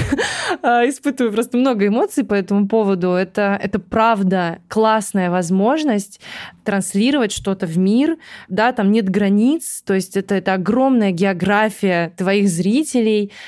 а, 0.62 0.82
испытываю 0.88 1.32
просто 1.32 1.56
много 1.56 1.88
эмоций 1.88 2.22
по 2.22 2.34
этому 2.34 2.68
поводу. 2.68 3.10
Это, 3.10 3.58
это 3.60 3.80
правда 3.80 4.60
классная 4.68 5.28
возможность 5.28 6.20
транслировать 6.62 7.32
что-то 7.32 7.66
в 7.66 7.76
мир. 7.78 8.16
Да, 8.48 8.72
там 8.72 8.92
нет 8.92 9.08
границ, 9.08 9.82
то 9.84 9.94
есть 9.94 10.16
это, 10.16 10.36
это 10.36 10.54
огромная 10.54 11.10
география 11.10 12.12
твоих 12.16 12.48
зрителей. 12.48 12.91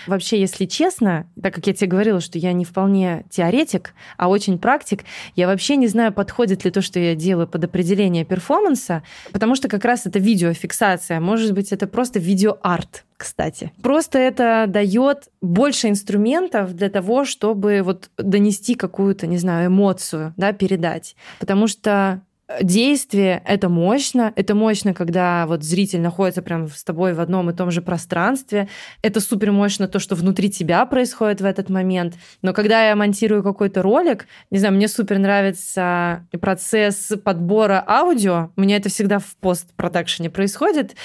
Вообще, 0.07 0.41
если 0.41 0.67
честно, 0.67 1.27
так 1.41 1.55
как 1.55 1.67
я 1.67 1.73
тебе 1.73 1.89
говорила, 1.89 2.21
что 2.21 2.39
я 2.39 2.53
не 2.53 2.65
вполне 2.65 3.25
теоретик, 3.31 3.95
а 4.17 4.29
очень 4.29 4.59
практик, 4.59 5.05
я 5.37 5.47
вообще 5.47 5.77
не 5.77 5.89
знаю, 5.89 6.13
подходит 6.13 6.65
ли 6.65 6.71
то, 6.71 6.83
что 6.83 6.99
я 6.99 7.15
делаю 7.15 7.47
под 7.47 7.65
определение 7.65 8.25
перформанса, 8.25 9.03
потому 9.33 9.55
что 9.55 9.69
как 9.69 9.85
раз 9.85 10.07
это 10.07 10.19
видеофиксация. 10.19 11.21
Может 11.21 11.53
быть, 11.53 11.73
это 11.73 11.87
просто 11.87 12.19
видеоарт 12.19 13.05
кстати. 13.17 13.73
Просто 13.81 14.19
это 14.19 14.67
дает 14.69 15.29
больше 15.41 15.89
инструментов 15.89 16.75
для 16.75 16.91
того, 16.91 17.25
чтобы 17.25 17.81
вот 17.83 18.11
донести 18.19 18.75
какую-то, 18.75 19.27
не 19.27 19.39
знаю, 19.39 19.69
эмоцию, 19.69 20.35
да, 20.37 20.53
передать. 20.53 21.17
Потому 21.39 21.69
что 21.69 22.21
действие— 22.61 23.43
это 23.47 23.69
мощно. 23.69 24.33
Это 24.37 24.55
мощно, 24.55 24.93
когда 24.93 25.47
вот 25.47 25.63
зритель 25.63 26.01
находится 26.01 26.43
прям 26.43 26.69
с 26.69 26.85
тобой 26.85 27.15
в 27.15 27.21
одном 27.21 27.49
и 27.49 27.55
том 27.55 27.71
же 27.71 27.81
пространстве. 27.81 28.69
Это 29.03 29.21
супер 29.21 29.51
мощно 29.51 29.89
то, 29.89 29.99
что 29.99 30.15
внутри 30.15 30.51
тебя 30.51 30.85
происходит 30.85 31.41
в 31.41 31.45
этот 31.45 31.71
момент. 31.71 32.15
Но 32.43 32.53
когда 32.53 32.87
я 32.87 32.97
монтирую 32.97 33.43
какой-то 33.43 33.81
ролик, 33.81 34.27
не 34.51 34.59
знаю, 34.59 34.75
мне 34.75 34.89
супер 34.89 35.19
нравится 35.19 36.27
процесс 36.41 37.13
подбора 37.25 37.83
аудио. 37.87 38.51
У 38.57 38.61
меня 38.61 38.77
это 38.77 38.91
всегда 38.91 39.19
в 39.19 39.37
постпродакшене 39.41 40.29
происходит. 40.29 40.97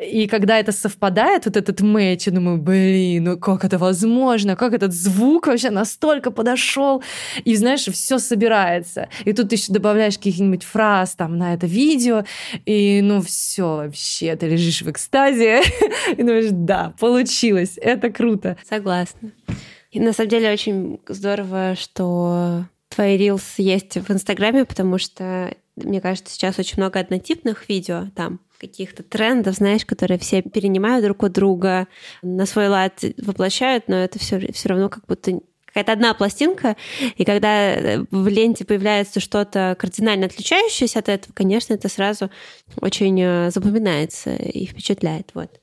И 0.00 0.26
когда 0.26 0.58
это 0.58 0.72
совпадает, 0.72 1.46
вот 1.46 1.56
этот 1.56 1.80
мэч, 1.80 2.26
я 2.26 2.32
думаю, 2.32 2.58
блин, 2.58 3.24
ну 3.24 3.38
как 3.38 3.64
это 3.64 3.78
возможно? 3.78 4.56
Как 4.56 4.74
этот 4.74 4.92
звук 4.92 5.46
вообще 5.46 5.70
настолько 5.70 6.32
подошел? 6.32 7.04
И 7.44 7.54
знаешь, 7.54 7.86
все 7.86 8.18
собирается. 8.18 9.08
И 9.24 9.32
тут 9.32 9.50
ты 9.50 9.54
еще 9.54 9.72
добавляешь 9.72 10.16
каких-нибудь 10.16 10.64
фраз 10.64 10.87
раз 10.88 11.14
там 11.14 11.38
на 11.38 11.54
это 11.54 11.66
видео, 11.66 12.24
и 12.64 13.00
ну 13.02 13.20
все 13.20 13.76
вообще, 13.76 14.36
ты 14.36 14.48
лежишь 14.48 14.82
в 14.82 14.90
экстазе, 14.90 15.62
и 16.16 16.22
думаешь, 16.22 16.50
да, 16.50 16.94
получилось, 16.98 17.74
это 17.76 18.10
круто. 18.10 18.56
Согласна. 18.68 19.32
И 19.90 20.00
на 20.00 20.12
самом 20.12 20.30
деле 20.30 20.52
очень 20.52 21.00
здорово, 21.08 21.74
что 21.76 22.64
твои 22.88 23.16
рилс 23.16 23.54
есть 23.58 23.96
в 23.96 24.10
Инстаграме, 24.10 24.64
потому 24.64 24.98
что, 24.98 25.54
мне 25.76 26.00
кажется, 26.00 26.32
сейчас 26.34 26.58
очень 26.58 26.78
много 26.78 27.00
однотипных 27.00 27.68
видео 27.68 28.06
там, 28.14 28.40
каких-то 28.58 29.02
трендов, 29.02 29.56
знаешь, 29.56 29.86
которые 29.86 30.18
все 30.18 30.42
перенимают 30.42 31.04
друг 31.04 31.22
у 31.22 31.28
друга, 31.28 31.86
на 32.22 32.44
свой 32.44 32.68
лад 32.68 33.02
воплощают, 33.18 33.88
но 33.88 33.96
это 33.96 34.18
все, 34.18 34.52
все 34.52 34.68
равно 34.68 34.88
как 34.88 35.06
будто 35.06 35.40
какая-то 35.68 35.92
одна 35.92 36.14
пластинка, 36.14 36.76
и 37.16 37.24
когда 37.24 37.74
э, 37.74 38.04
в 38.10 38.26
ленте 38.28 38.64
появляется 38.64 39.20
что-то 39.20 39.76
кардинально 39.78 40.26
отличающееся 40.26 40.98
от 40.98 41.08
этого, 41.08 41.32
конечно, 41.34 41.74
это 41.74 41.88
сразу 41.88 42.30
очень 42.80 43.20
э, 43.20 43.50
запоминается 43.50 44.34
и 44.34 44.66
впечатляет. 44.66 45.30
Вот. 45.34 45.60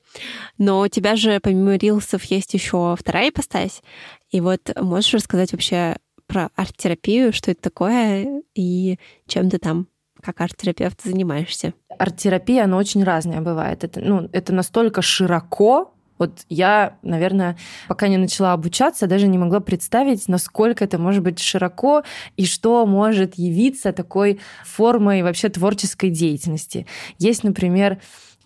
Но 0.58 0.80
у 0.80 0.88
тебя 0.88 1.16
же 1.16 1.40
помимо 1.40 1.76
рилсов 1.76 2.24
есть 2.24 2.54
еще 2.54 2.96
вторая 2.98 3.30
ипостась. 3.30 3.82
И 4.30 4.40
вот 4.40 4.70
можешь 4.80 5.12
рассказать 5.12 5.52
вообще 5.52 5.96
про 6.26 6.50
арт-терапию, 6.56 7.32
что 7.32 7.50
это 7.50 7.62
такое 7.62 8.42
и 8.54 8.98
чем 9.26 9.50
ты 9.50 9.58
там 9.58 9.88
как 10.22 10.40
арт-терапевт 10.40 11.02
занимаешься? 11.02 11.74
Арт-терапия, 11.98 12.64
она 12.64 12.78
очень 12.78 13.04
разная 13.04 13.40
бывает. 13.40 13.84
Это, 13.84 14.00
ну, 14.00 14.28
это 14.32 14.52
настолько 14.52 15.02
широко, 15.02 15.94
вот 16.18 16.44
я, 16.48 16.96
наверное, 17.02 17.56
пока 17.88 18.08
не 18.08 18.16
начала 18.16 18.52
обучаться, 18.52 19.06
даже 19.06 19.26
не 19.28 19.38
могла 19.38 19.60
представить, 19.60 20.28
насколько 20.28 20.84
это 20.84 20.98
может 20.98 21.22
быть 21.22 21.38
широко 21.38 22.02
и 22.36 22.46
что 22.46 22.86
может 22.86 23.34
явиться 23.34 23.92
такой 23.92 24.40
формой 24.64 25.22
вообще 25.22 25.48
творческой 25.48 26.10
деятельности. 26.10 26.86
Есть, 27.18 27.44
например, 27.44 27.98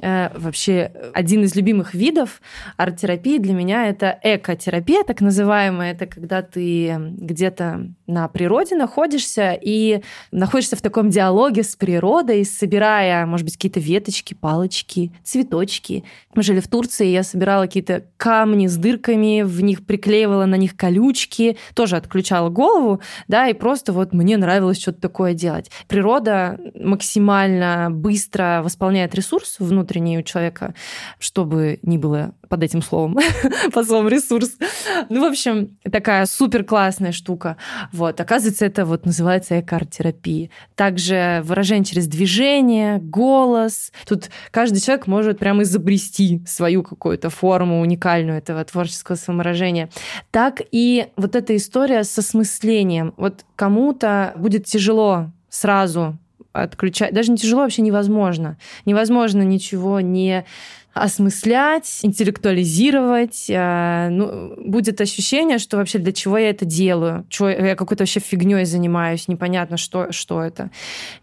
Э, 0.02 0.30
вообще 0.34 0.92
один 1.12 1.44
из 1.44 1.54
любимых 1.54 1.94
видов 1.94 2.40
арт-терапии 2.78 3.38
для 3.38 3.52
меня 3.52 3.88
это 3.88 4.18
экотерапия, 4.22 5.04
так 5.04 5.20
называемая. 5.20 5.92
Это 5.92 6.06
когда 6.06 6.40
ты 6.42 6.96
где-то 6.98 7.92
на 8.10 8.28
природе 8.28 8.76
находишься 8.76 9.58
и 9.60 10.02
находишься 10.30 10.76
в 10.76 10.82
таком 10.82 11.10
диалоге 11.10 11.62
с 11.62 11.76
природой, 11.76 12.44
собирая, 12.44 13.24
может 13.26 13.44
быть, 13.44 13.54
какие-то 13.54 13.80
веточки, 13.80 14.34
палочки, 14.34 15.12
цветочки. 15.22 16.04
Мы 16.34 16.42
жили 16.42 16.60
в 16.60 16.68
Турции, 16.68 17.06
я 17.06 17.22
собирала 17.22 17.62
какие-то 17.62 18.04
камни 18.16 18.66
с 18.66 18.76
дырками, 18.76 19.42
в 19.42 19.62
них 19.62 19.86
приклеивала 19.86 20.44
на 20.44 20.56
них 20.56 20.76
колючки, 20.76 21.56
тоже 21.74 21.96
отключала 21.96 22.50
голову, 22.50 23.00
да, 23.28 23.48
и 23.48 23.54
просто 23.54 23.92
вот 23.92 24.12
мне 24.12 24.36
нравилось 24.36 24.80
что-то 24.80 25.00
такое 25.00 25.34
делать. 25.34 25.70
Природа 25.88 26.58
максимально 26.74 27.88
быстро 27.90 28.60
восполняет 28.62 29.14
ресурс 29.14 29.56
внутренний 29.58 30.18
у 30.18 30.22
человека, 30.22 30.74
чтобы 31.18 31.78
не 31.82 31.98
было 31.98 32.34
под 32.50 32.64
этим 32.64 32.82
словом, 32.82 33.16
под 33.72 33.86
словом 33.86 34.08
ресурс. 34.08 34.50
Ну, 35.08 35.20
в 35.20 35.24
общем, 35.24 35.78
такая 35.90 36.26
супер 36.26 36.64
классная 36.64 37.12
штука. 37.12 37.56
Вот, 37.92 38.20
оказывается, 38.20 38.66
это 38.66 38.84
вот 38.84 39.06
называется 39.06 39.60
эко-арт-терапия. 39.60 40.50
Также 40.74 41.42
выражение 41.44 41.84
через 41.84 42.08
движение, 42.08 42.98
голос. 42.98 43.92
Тут 44.04 44.30
каждый 44.50 44.80
человек 44.80 45.06
может 45.06 45.38
прямо 45.38 45.62
изобрести 45.62 46.42
свою 46.44 46.82
какую-то 46.82 47.30
форму 47.30 47.80
уникальную 47.80 48.38
этого 48.38 48.64
творческого 48.64 49.14
самовыражения. 49.14 49.88
Так 50.32 50.60
и 50.72 51.06
вот 51.16 51.36
эта 51.36 51.56
история 51.56 52.02
со 52.02 52.20
смыслением. 52.20 53.14
Вот 53.16 53.44
кому-то 53.54 54.32
будет 54.36 54.64
тяжело 54.64 55.30
сразу 55.48 56.18
отключать. 56.52 57.14
Даже 57.14 57.30
не 57.30 57.36
тяжело, 57.36 57.62
вообще 57.62 57.82
невозможно. 57.82 58.56
Невозможно 58.86 59.42
ничего 59.42 60.00
не 60.00 60.44
осмыслять, 60.92 62.00
интеллектуализировать. 62.02 63.46
Э, 63.48 64.08
ну, 64.10 64.54
будет 64.56 65.00
ощущение, 65.00 65.58
что 65.58 65.76
вообще 65.76 65.98
для 65.98 66.12
чего 66.12 66.38
я 66.38 66.50
это 66.50 66.64
делаю, 66.64 67.24
чего 67.28 67.48
я 67.48 67.76
какой-то 67.76 68.02
вообще 68.02 68.20
фигней 68.20 68.64
занимаюсь, 68.64 69.28
непонятно, 69.28 69.76
что, 69.76 70.12
что 70.12 70.42
это. 70.42 70.70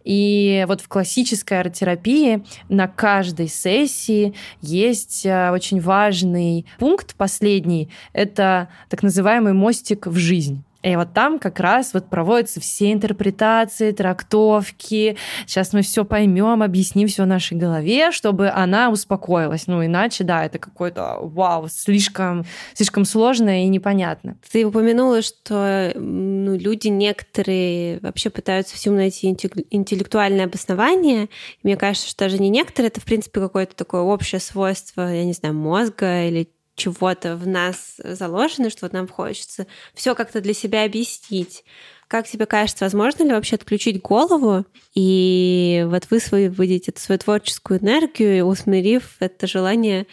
И 0.04 0.66
вот 0.68 0.82
в 0.82 0.88
классической 0.88 1.60
арт-терапии 1.60 2.44
на 2.70 2.88
каждой 2.88 3.48
сессии 3.48 4.34
есть 4.62 5.26
э, 5.26 5.52
очень 5.52 5.82
важный 5.82 6.66
пункт, 6.80 7.16
последний, 7.16 7.90
это 8.14 8.70
так 8.90 9.04
называемый 9.04 9.54
мостик 9.54 10.08
в 10.08 10.18
жизнь. 10.18 10.64
И 10.88 10.96
вот 10.96 11.14
там 11.14 11.38
как 11.38 11.60
раз 11.60 11.94
вот 11.94 12.10
проводятся 12.10 12.62
все 12.62 12.94
интерпретации, 12.94 13.92
трактовки. 13.92 15.18
Сейчас 15.46 15.74
мы 15.74 15.82
все 15.82 16.06
поймем, 16.06 16.64
объясним 16.64 17.10
все 17.10 17.26
нашей 17.26 17.58
голове, 17.58 18.12
чтобы 18.12 18.50
она 18.50 18.90
успокоилась. 18.90 19.68
Ну, 19.68 19.86
иначе, 19.86 20.24
да, 20.24 20.46
это 20.46 20.60
какой-то 20.60 21.18
вау, 21.22 21.68
слишком, 21.68 22.46
слишком 22.74 23.04
сложно 23.04 23.64
и 23.64 23.68
непонятно. 23.68 24.38
Ты 24.50 24.66
упомянула, 24.66 25.22
что 25.22 25.92
ну, 25.96 26.56
люди 26.56 26.88
некоторые 26.88 28.00
вообще 28.00 28.30
пытаются 28.30 28.76
всему 28.76 28.96
найти 28.96 29.28
интеллектуальное 29.28 30.46
обоснование. 30.46 31.28
Мне 31.64 31.76
кажется, 31.76 32.08
что 32.08 32.26
даже 32.26 32.40
не 32.40 32.50
некоторые, 32.50 32.88
это, 32.88 33.02
в 33.02 33.06
принципе, 33.06 33.42
какое-то 33.42 33.76
такое 33.76 34.02
общее 34.02 34.40
свойство, 34.40 35.14
я 35.14 35.26
не 35.26 35.34
знаю, 35.34 35.54
мозга 35.54 36.28
или 36.28 36.48
чего-то 36.78 37.36
в 37.36 37.46
нас 37.46 37.96
заложено, 37.98 38.70
что 38.70 38.86
вот 38.86 38.94
нам 38.94 39.08
хочется 39.08 39.68
все 39.94 40.16
как-то 40.16 40.40
для 40.40 40.54
себя 40.54 40.86
объяснить. 40.86 41.66
Как 42.08 42.26
тебе 42.26 42.46
кажется, 42.46 42.86
возможно 42.86 43.24
ли 43.24 43.32
вообще 43.32 43.56
отключить 43.56 44.02
голову 44.02 44.64
и 44.96 45.86
вот 45.90 46.08
высвободить 46.10 46.88
эту 46.88 47.02
свою 47.02 47.20
творческую 47.20 47.82
энергию, 47.82 48.46
усмирив 48.46 49.16
это 49.20 49.46
желание 49.46 50.08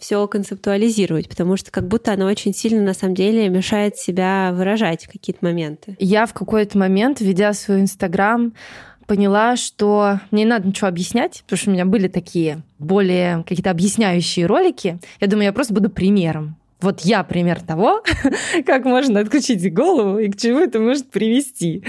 все 0.00 0.26
концептуализировать, 0.26 1.28
потому 1.28 1.56
что 1.56 1.70
как 1.70 1.86
будто 1.86 2.12
оно 2.12 2.26
очень 2.26 2.54
сильно 2.54 2.82
на 2.82 2.94
самом 2.94 3.14
деле 3.14 3.48
мешает 3.48 3.96
себя 3.96 4.50
выражать 4.54 5.04
в 5.04 5.12
какие-то 5.12 5.44
моменты. 5.44 5.94
Я 6.00 6.24
в 6.24 6.32
какой-то 6.32 6.78
момент, 6.78 7.20
ведя 7.20 7.52
свой 7.52 7.82
Инстаграм, 7.82 8.54
поняла, 9.10 9.56
что 9.56 10.20
мне 10.30 10.44
не 10.44 10.48
надо 10.48 10.68
ничего 10.68 10.86
объяснять, 10.86 11.42
потому 11.42 11.58
что 11.58 11.70
у 11.70 11.72
меня 11.72 11.84
были 11.84 12.06
такие 12.06 12.62
более 12.78 13.42
какие-то 13.42 13.72
объясняющие 13.72 14.46
ролики. 14.46 15.00
Я 15.18 15.26
думаю, 15.26 15.46
я 15.46 15.52
просто 15.52 15.74
буду 15.74 15.90
примером. 15.90 16.54
Вот 16.80 17.00
я 17.00 17.24
пример 17.24 17.60
того, 17.60 18.04
как 18.66 18.84
можно 18.84 19.18
отключить 19.18 19.74
голову 19.74 20.20
и 20.20 20.28
к 20.28 20.36
чему 20.36 20.60
это 20.60 20.78
может 20.78 21.10
привести. 21.10 21.82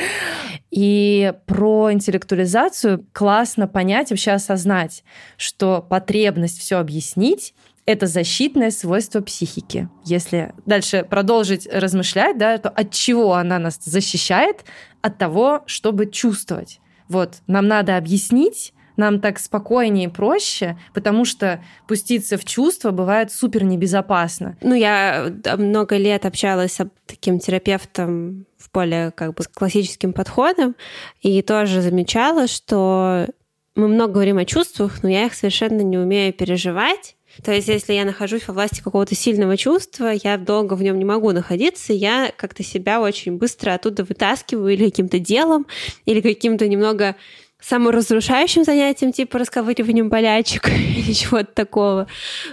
И 0.72 1.32
про 1.46 1.94
интеллектуализацию 1.94 3.06
классно 3.14 3.68
понять, 3.68 4.10
вообще 4.10 4.32
осознать, 4.32 5.04
что 5.38 5.86
потребность 5.88 6.58
все 6.58 6.78
объяснить 6.78 7.54
это 7.86 8.08
защитное 8.08 8.72
свойство 8.72 9.22
психики. 9.22 9.90
Если 10.06 10.54
дальше 10.66 11.06
продолжить 11.08 11.68
размышлять, 11.72 12.40
да, 12.40 12.58
то 12.58 12.70
от 12.70 12.92
чего 12.92 13.36
она 13.36 13.60
нас 13.60 13.80
защищает? 13.84 14.66
От 15.02 15.20
того, 15.20 15.62
чтобы 15.68 16.08
чувствовать. 16.08 16.81
Вот, 17.12 17.41
нам 17.45 17.67
надо 17.67 17.97
объяснить, 17.97 18.74
нам 18.95 19.19
так 19.19 19.38
спокойнее 19.38 20.06
и 20.06 20.10
проще, 20.10 20.78
потому 20.93 21.26
что 21.26 21.62
пуститься 21.86 22.38
в 22.38 22.45
чувства 22.45 22.91
бывает 22.91 23.34
супер 23.34 23.65
небезопасно. 23.65 24.56
Ну, 24.62 24.74
я 24.74 25.30
много 25.58 25.97
лет 25.97 26.26
общалась 26.26 26.71
с 26.71 26.89
таким 27.06 27.39
терапевтом 27.39 28.45
в 28.58 28.71
более 28.71 29.12
как 29.12 29.34
бы 29.34 29.43
классическим 29.54 30.13
подходом, 30.13 30.78
и 31.19 31.41
тоже 31.41 31.82
замечала, 31.82 32.47
что 32.47 33.28
мы 33.76 33.89
много 33.89 34.13
говорим 34.13 34.38
о 34.38 34.45
чувствах, 34.45 35.04
но 35.04 35.10
я 35.10 35.26
их 35.26 35.34
совершенно 35.34 35.82
не 35.82 35.97
умею 35.97 36.32
переживать. 36.32 37.17
То 37.44 37.52
есть, 37.52 37.67
если 37.67 37.94
я 37.94 38.06
нахожусь 38.06 38.48
во 38.48 38.54
власти 38.54 38.82
какого-то 38.82 39.15
сильного 39.15 39.58
чувства, 39.58 40.12
я 40.12 40.38
долго 40.38 40.74
в 40.76 40.84
нем 40.84 40.98
не 40.98 41.06
могу 41.06 41.32
находиться, 41.32 41.94
я 41.94 42.32
как-то 42.36 42.63
себя 42.63 43.02
очень 43.02 43.38
быстро 43.38 43.74
оттуда 43.74 44.04
вытаскиваю 44.04 44.74
или 44.74 44.89
каким-то 44.89 45.20
делом, 45.20 45.65
или 46.06 46.22
каким-то 46.22 46.67
немного 46.67 47.15
саморазрушающим 47.62 48.63
занятием, 48.63 49.13
типа 49.13 49.39
расковыриванием 49.39 50.10
болячек 50.10 50.70
или 50.70 51.13
чего-то 51.13 51.54
такого. 51.54 52.08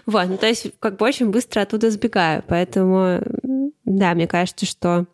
Вот, 0.06 0.28
ну, 0.28 0.36
то 0.36 0.46
есть 0.46 0.70
как 0.80 0.96
бы 0.96 1.06
очень 1.06 1.30
быстро 1.30 1.62
оттуда 1.62 1.90
сбегаю. 1.90 2.44
Поэтому, 2.46 3.20
да, 3.84 4.14
мне 4.14 4.26
кажется, 4.26 4.66
что 4.66 5.06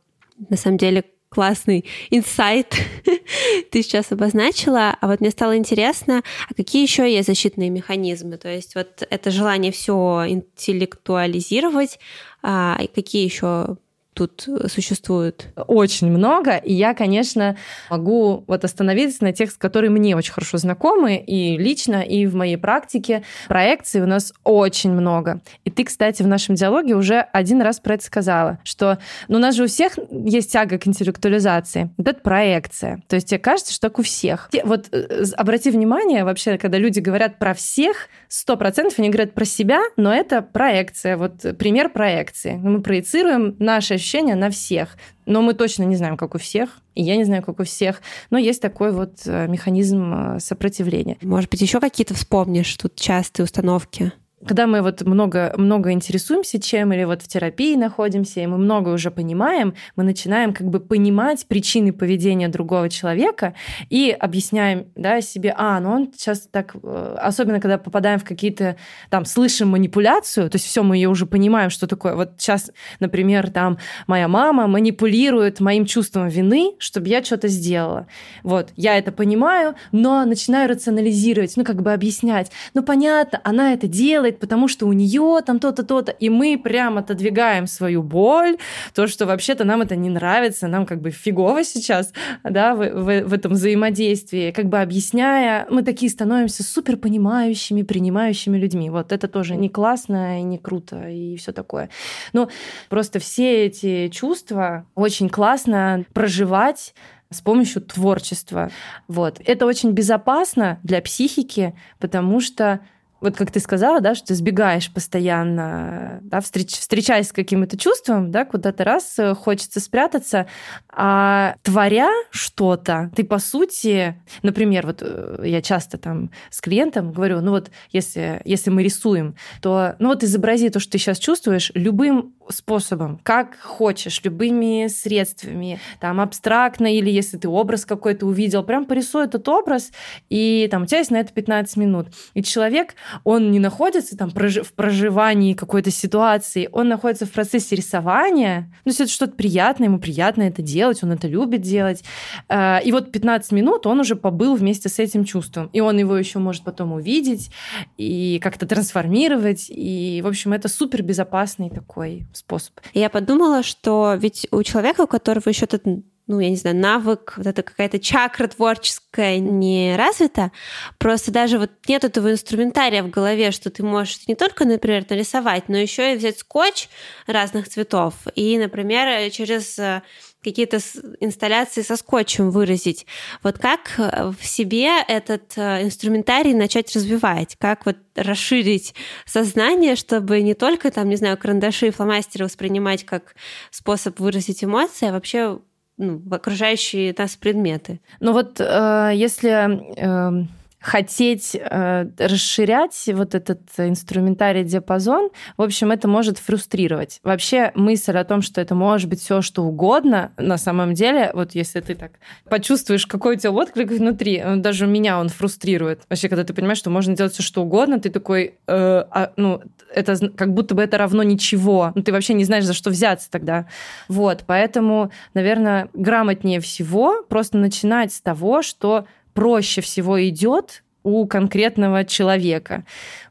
на 0.51 0.57
самом 0.57 0.79
деле 0.79 1.05
классный 1.35 1.85
инсайт 2.11 2.75
ты 3.71 3.83
сейчас 3.83 4.13
обозначила. 4.13 4.97
А 5.01 5.07
вот 5.09 5.21
мне 5.21 5.31
стало 5.31 5.57
интересно, 5.57 6.23
а 6.49 6.55
какие 6.55 6.83
еще 6.83 7.13
есть 7.13 7.27
защитные 7.27 7.71
механизмы? 7.71 8.37
То 8.37 8.49
есть 8.49 8.75
вот 8.75 9.07
это 9.09 9.31
желание 9.31 9.73
все 9.73 10.25
интеллектуализировать, 10.29 11.99
а 12.43 12.79
какие 12.95 13.25
еще 13.25 13.77
тут 14.15 14.49
существует? 14.69 15.49
Очень 15.57 16.11
много, 16.11 16.57
и 16.57 16.73
я, 16.73 16.95
конечно, 16.95 17.57
могу 17.91 18.45
вот 18.47 18.65
остановиться 18.65 19.25
на 19.25 19.33
тех, 19.33 19.57
которые 19.59 19.91
мне 19.91 20.17
очень 20.17 20.33
хорошо 20.33 20.59
знакомы 20.59 21.17
и 21.17 21.59
лично, 21.59 22.03
и 22.03 22.27
в 22.27 22.35
моей 22.35 22.57
практике. 22.57 23.23
Проекций 23.49 24.03
у 24.03 24.07
нас 24.07 24.33
очень 24.45 24.93
много. 24.93 25.41
И 25.65 25.71
ты, 25.71 25.85
кстати, 25.85 26.23
в 26.23 26.27
нашем 26.27 26.55
диалоге 26.55 26.95
уже 26.95 27.21
один 27.21 27.61
раз 27.61 27.81
про 27.81 27.95
это 27.95 28.05
сказала, 28.05 28.59
что 28.65 28.99
ну, 29.29 29.39
у 29.39 29.41
нас 29.41 29.55
же 29.55 29.65
у 29.65 29.67
всех 29.67 29.99
есть 30.11 30.53
тяга 30.53 30.79
к 30.79 30.87
интеллектуализации. 30.87 31.91
Вот 31.97 32.09
это 32.09 32.21
проекция. 32.21 33.03
То 33.09 33.17
есть 33.17 33.29
тебе 33.29 33.39
кажется, 33.39 33.73
что 33.73 33.89
так 33.89 33.99
у 33.99 34.03
всех. 34.03 34.49
Вот 34.65 34.89
э, 34.93 35.25
обрати 35.37 35.71
внимание, 35.71 36.25
вообще, 36.25 36.57
когда 36.59 36.79
люди 36.79 37.01
говорят 37.01 37.39
про 37.39 37.55
всех, 37.55 38.09
сто 38.29 38.57
процентов 38.57 38.99
они 38.99 39.09
говорят 39.09 39.35
про 39.35 39.45
себя, 39.45 39.81
но 39.97 40.15
это 40.15 40.43
проекция. 40.43 41.17
Вот 41.17 41.45
пример 41.59 41.91
проекции. 41.91 42.55
Мы 42.55 42.81
проецируем 42.81 43.57
наши 43.59 43.99
ощущения 44.05 44.35
на 44.35 44.51
всех. 44.51 44.97
Но 45.25 45.41
мы 45.41 45.55
точно 45.55 45.85
не 45.85 45.97
знаем, 45.97 46.17
как 46.19 46.35
у 46.35 46.39
всех, 46.39 46.69
и 46.95 47.03
я 47.03 47.17
не 47.17 47.25
знаю, 47.25 47.43
как 47.43 47.59
у 47.59 47.65
всех. 47.65 48.03
Но 48.31 48.37
есть 48.37 48.61
такой 48.61 48.93
вот 48.93 49.23
э, 49.25 49.49
механизм 49.49 50.15
э, 50.15 50.41
сопротивления. 50.41 51.17
Может 51.23 51.51
быть, 51.51 51.63
еще 51.63 51.81
какие-то 51.81 52.15
вспомнишь 52.15 52.77
тут 52.77 52.95
частые 52.97 53.45
установки? 53.45 54.13
Когда 54.47 54.67
мы 54.67 54.83
вот 54.83 55.03
много, 55.03 55.55
много 55.57 55.93
интересуемся 55.93 56.61
чем, 56.61 56.93
или 56.93 57.05
вот 57.05 57.23
в 57.23 57.29
терапии 57.29 57.77
находимся, 57.77 58.41
и 58.41 58.47
мы 58.47 58.59
много 58.59 58.91
уже 58.91 59.11
понимаем, 59.11 59.75
мы 59.97 60.05
начинаем 60.05 60.53
как 60.53 60.69
бы 60.69 60.81
понимать 60.81 61.47
причины 61.47 61.93
поведения 61.93 62.49
другого 62.49 62.89
человека 62.89 63.55
и 63.91 64.11
объясняем 64.11 64.87
да, 64.95 65.21
себе, 65.21 65.55
а, 65.57 65.81
ну 65.81 65.91
он 65.91 66.13
сейчас 66.15 66.49
так, 66.51 66.77
э, 66.83 67.17
особенно 67.21 67.61
когда 67.61 67.79
попадаем 67.79 68.19
в 68.19 68.25
какие-то, 68.25 68.77
там, 69.11 69.25
слышим 69.25 69.69
манипуляцию, 69.69 70.51
то 70.51 70.57
есть 70.57 70.67
все, 70.67 70.83
мы 70.83 70.97
ее 70.97 71.09
уже 71.09 71.27
понимаем, 71.27 71.71
что 71.71 71.87
такое. 71.87 72.15
Вот 72.15 72.33
сейчас, 72.39 72.71
например, 73.01 73.51
там, 73.51 73.79
моя 74.07 74.29
мама 74.29 74.67
манипулирует 74.67 75.61
моим 75.61 75.87
чувством 75.87 76.29
вины, 76.29 76.75
чтобы 76.79 77.09
я 77.09 77.23
что-то 77.25 77.49
сделала. 77.49 78.07
Вот, 78.43 78.71
я 78.77 78.99
это 78.99 79.13
понимаю, 79.13 79.75
но 79.93 80.25
начинаю 80.25 80.69
рационализировать, 80.69 81.57
ну, 81.57 81.65
как 81.65 81.83
бы 81.83 81.93
объяснять. 81.93 82.51
Ну, 82.75 82.83
понятно, 82.83 83.41
она 83.45 83.73
это 83.73 83.87
делает, 83.89 84.34
делает, 84.35 84.41
потому 84.41 84.69
что 84.69 84.87
у 84.87 84.93
нее 84.93 85.41
там 85.45 85.59
то-то, 85.59 85.83
то-то, 85.83 86.13
и 86.13 86.31
мы 86.31 86.59
прям 86.59 86.99
отодвигаем 86.99 87.67
свою 87.67 88.03
боль, 88.03 88.57
то, 88.95 89.07
что 89.07 89.27
вообще-то 89.27 89.65
нам 89.65 89.83
это 89.83 89.97
не 89.97 90.11
нравится, 90.11 90.69
нам 90.69 90.87
как 90.87 91.01
бы 91.01 91.11
фигово 91.11 91.65
сейчас, 91.65 92.13
да, 92.43 92.75
в, 92.75 92.79
в, 92.79 93.29
в 93.29 93.33
этом 93.33 93.53
взаимодействии, 93.53 94.53
как 94.53 94.67
бы 94.67 94.81
объясняя, 94.81 95.67
мы 95.71 95.83
такие 95.83 96.11
становимся 96.11 96.63
супер 96.63 96.97
понимающими, 96.97 97.83
принимающими 97.83 98.59
людьми. 98.59 98.91
Вот 98.91 99.13
это 99.13 99.29
тоже 99.29 99.57
не 99.57 99.69
классно 99.69 100.41
и 100.41 100.43
не 100.43 100.59
круто 100.59 101.09
и 101.09 101.37
все 101.37 101.53
такое. 101.53 101.89
Но 102.33 102.49
просто 102.89 103.19
все 103.19 103.67
эти 103.67 104.09
чувства 104.09 104.85
очень 104.95 105.29
классно 105.29 106.05
проживать 106.13 106.95
с 107.31 107.41
помощью 107.41 107.83
творчества. 107.83 108.71
Вот. 109.09 109.41
Это 109.45 109.67
очень 109.67 109.93
безопасно 109.93 110.79
для 110.83 111.01
психики, 111.01 111.75
потому 111.99 112.41
что 112.41 112.81
вот 113.25 113.37
как 113.37 113.51
ты 113.51 113.59
сказала, 113.59 114.01
да, 114.01 114.15
что 114.15 114.29
ты 114.29 114.35
сбегаешь 114.35 114.93
постоянно, 114.93 116.21
да, 116.23 116.41
встреч, 116.41 116.79
встречаясь 116.79 117.29
с 117.29 117.33
каким-то 117.33 117.79
чувством, 117.79 118.31
да, 118.31 118.45
куда-то 118.45 118.85
раз 118.85 119.19
э, 119.19 119.35
хочется 119.35 119.81
спрятаться, 119.81 120.47
а 120.91 121.57
творя 121.63 122.11
что-то, 122.31 123.11
ты 123.17 123.25
по 123.25 123.39
сути, 123.39 124.23
например, 124.43 124.87
вот 124.87 124.99
э, 125.01 125.43
я 125.45 125.63
часто 125.63 125.97
там 125.97 126.31
с 126.51 126.61
клиентом 126.61 127.13
говорю, 127.13 127.41
ну 127.41 127.53
вот 127.53 127.71
если, 127.91 128.43
если 128.45 128.69
мы 128.69 128.83
рисуем, 128.83 129.37
то 129.63 129.97
ну 129.99 130.09
вот 130.09 130.23
изобрази 130.23 130.69
то, 130.69 130.79
что 130.79 130.93
ты 130.93 130.99
сейчас 130.99 131.19
чувствуешь, 131.19 131.73
любым 131.75 132.35
способом, 132.49 133.21
как 133.23 133.57
хочешь, 133.59 134.21
любыми 134.25 134.89
средствами, 134.89 135.81
там 136.01 136.21
абстрактно 136.21 136.95
или 136.95 137.11
если 137.11 137.37
ты 137.37 137.49
образ 137.49 137.85
какой-то 137.85 138.27
увидел, 138.27 138.63
прям 138.63 138.85
порисуй 138.85 139.25
этот 139.25 139.49
образ, 139.49 139.93
и 140.29 140.69
там 140.71 140.83
у 140.83 140.87
тебя 140.87 140.99
есть 140.99 141.11
на 141.11 141.19
это 141.19 141.33
15 141.33 141.77
минут. 141.77 142.09
И 142.35 142.43
человек, 142.43 142.95
он 143.25 143.51
не 143.51 143.59
находится 143.59 144.17
там 144.17 144.31
в 144.31 144.73
проживании 144.75 145.55
какой-то 145.55 145.91
ситуации, 145.91 146.69
он 146.73 146.89
находится 146.89 147.27
в 147.27 147.31
процессе 147.31 147.77
рисования, 147.77 148.73
ну, 148.85 148.91
есть 148.91 149.01
это 149.01 149.11
что-то 149.11 149.33
приятное, 149.33 149.89
ему 149.89 149.99
приятно 149.99 150.43
это 150.43 150.63
делать, 150.63 151.03
он 151.03 151.13
это 151.13 151.29
любит 151.29 151.63
делать. 151.63 152.05
Э, 152.49 152.83
и 152.85 152.93
вот 152.93 153.13
15 153.13 153.53
минут 153.53 153.87
он 153.87 154.01
уже 154.01 154.17
побыл 154.17 154.55
вместе 154.55 154.89
с 154.89 154.99
этим 154.99 155.25
чувством, 155.25 155.71
и 155.73 155.81
он 155.81 155.99
его 155.99 156.17
еще 156.17 156.39
может 156.39 156.65
потом 156.65 156.93
увидеть 156.93 157.51
и 157.97 158.39
как-то 158.43 158.67
трансформировать, 158.67 159.67
и, 159.69 160.21
в 160.23 160.27
общем, 160.27 160.53
это 160.53 160.69
супер 160.69 161.03
безопасный 161.03 161.71
такой 161.71 162.27
способ. 162.35 162.81
Я 162.93 163.11
подумала, 163.11 163.63
что 163.63 164.15
ведь 164.19 164.47
у 164.51 164.63
человека, 164.63 165.03
у 165.03 165.07
которого 165.07 165.49
еще 165.49 165.65
этот 165.65 165.85
ну, 166.27 166.41
я 166.41 166.49
не 166.49 166.57
знаю, 166.57 166.77
навык, 166.77 167.35
вот 167.37 167.47
эта 167.47 167.63
какая-то 167.63 167.99
чакра 167.99 168.47
творческая 168.47 169.39
не 169.39 169.95
развита, 169.97 170.53
просто 170.99 171.31
даже 171.31 171.59
вот 171.59 171.71
нет 171.87 172.05
этого 172.05 172.33
инструментария 172.33 173.03
в 173.03 173.11
голове, 173.11 173.51
что 173.51 173.71
ты 173.71 173.83
можешь 173.83 174.27
не 174.27 174.35
только, 174.35 174.65
например, 174.65 175.05
нарисовать, 175.09 175.69
но 175.69 175.77
еще 175.77 176.15
и 176.15 176.17
взять 176.17 176.39
скотч 176.39 176.89
разных 177.27 177.69
цветов 177.69 178.15
и, 178.35 178.57
например, 178.59 179.31
через 179.31 179.79
э, 179.79 180.03
какие-то 180.43 180.79
инсталляции 181.21 181.83
со 181.83 181.97
скотчем 181.97 182.51
выразить. 182.51 183.07
Вот 183.43 183.59
как 183.59 183.93
э, 183.99 184.33
в 184.39 184.47
себе 184.47 185.03
этот 185.07 185.53
э, 185.57 185.83
инструментарий 185.83 186.55
начать 186.55 186.95
развивать? 186.97 187.57
Как 187.59 187.85
вот 187.85 187.97
расширить 188.15 188.95
сознание, 189.27 189.95
чтобы 189.95 190.41
не 190.41 190.55
только 190.55 190.91
там, 190.91 191.11
не 191.11 191.17
знаю, 191.17 191.37
карандаши 191.37 191.89
и 191.89 191.91
фломастеры 191.91 192.47
воспринимать 192.47 193.05
как 193.05 193.35
способ 193.71 194.21
выразить 194.21 194.65
эмоции, 194.65 195.09
а 195.09 195.13
вообще 195.13 195.59
ну, 195.97 196.23
окружающие 196.31 197.15
нас 197.17 197.37
предметы. 197.37 198.01
Ну 198.21 198.33
вот 198.33 198.61
э, 198.61 199.13
если 199.15 199.51
э, 199.97 200.47
хотеть 200.85 201.57
э, 201.59 202.07
расширять 202.19 203.09
вот 203.15 203.35
этот 203.35 203.61
инструментарий 203.79 204.65
диапазон, 204.65 205.31
в 205.57 205.63
общем, 205.63 205.91
это 205.91 206.09
может 206.09 206.37
фрустрировать. 206.37 207.21
Вообще 207.23 207.73
мысль 207.75 208.17
о 208.19 208.25
том, 208.25 208.43
что 208.43 208.61
это 208.61 208.75
может 208.75 209.09
быть 209.09 209.21
все 209.21 209.41
что 209.41 209.63
угодно, 209.65 210.33
на 210.37 210.59
самом 210.59 210.93
деле, 210.93 211.31
вот 211.33 211.55
если 211.55 211.81
ты 211.81 211.95
так 211.95 212.13
почувствуешь, 212.51 213.07
какой 213.07 213.37
у 213.37 213.39
тебя 213.39 213.53
отклик 213.53 213.91
внутри, 213.91 214.37
э, 214.37 214.57
даже 214.57 214.87
меня 214.87 215.19
он 215.19 215.31
фрустрирует. 215.31 216.03
Вообще, 216.11 216.29
когда 216.29 216.45
ты 216.45 216.53
понимаешь, 216.53 216.79
что 216.79 216.91
можно 216.91 217.17
делать 217.17 217.33
все 217.33 217.43
что 217.43 217.63
угодно, 217.63 217.99
ты 217.99 218.11
такой, 218.11 218.57
э, 218.67 219.05
а, 219.11 219.33
ну, 219.37 219.63
это 219.95 220.17
как 220.37 220.53
будто 220.53 220.75
бы 220.75 220.83
это 220.83 220.99
равно 220.99 221.23
ничего. 221.23 221.93
Ну, 221.95 222.03
ты 222.03 222.13
вообще 222.13 222.35
не 222.35 222.45
знаешь, 222.45 222.65
за 222.65 222.75
что 222.75 222.91
взяться 222.91 223.31
тогда. 223.31 223.67
Вот, 224.09 224.45
поэтому, 224.47 225.11
наверное, 225.33 225.89
грамотнее 225.95 226.61
всего 226.61 227.23
просто 227.23 227.57
начинать 227.57 228.13
с 228.13 228.21
того, 228.21 228.61
что 228.61 229.07
проще 229.35 229.81
всего 229.81 230.27
идет 230.27 230.85
у 231.05 231.27
конкретного 231.27 232.05
человека. 232.05 232.85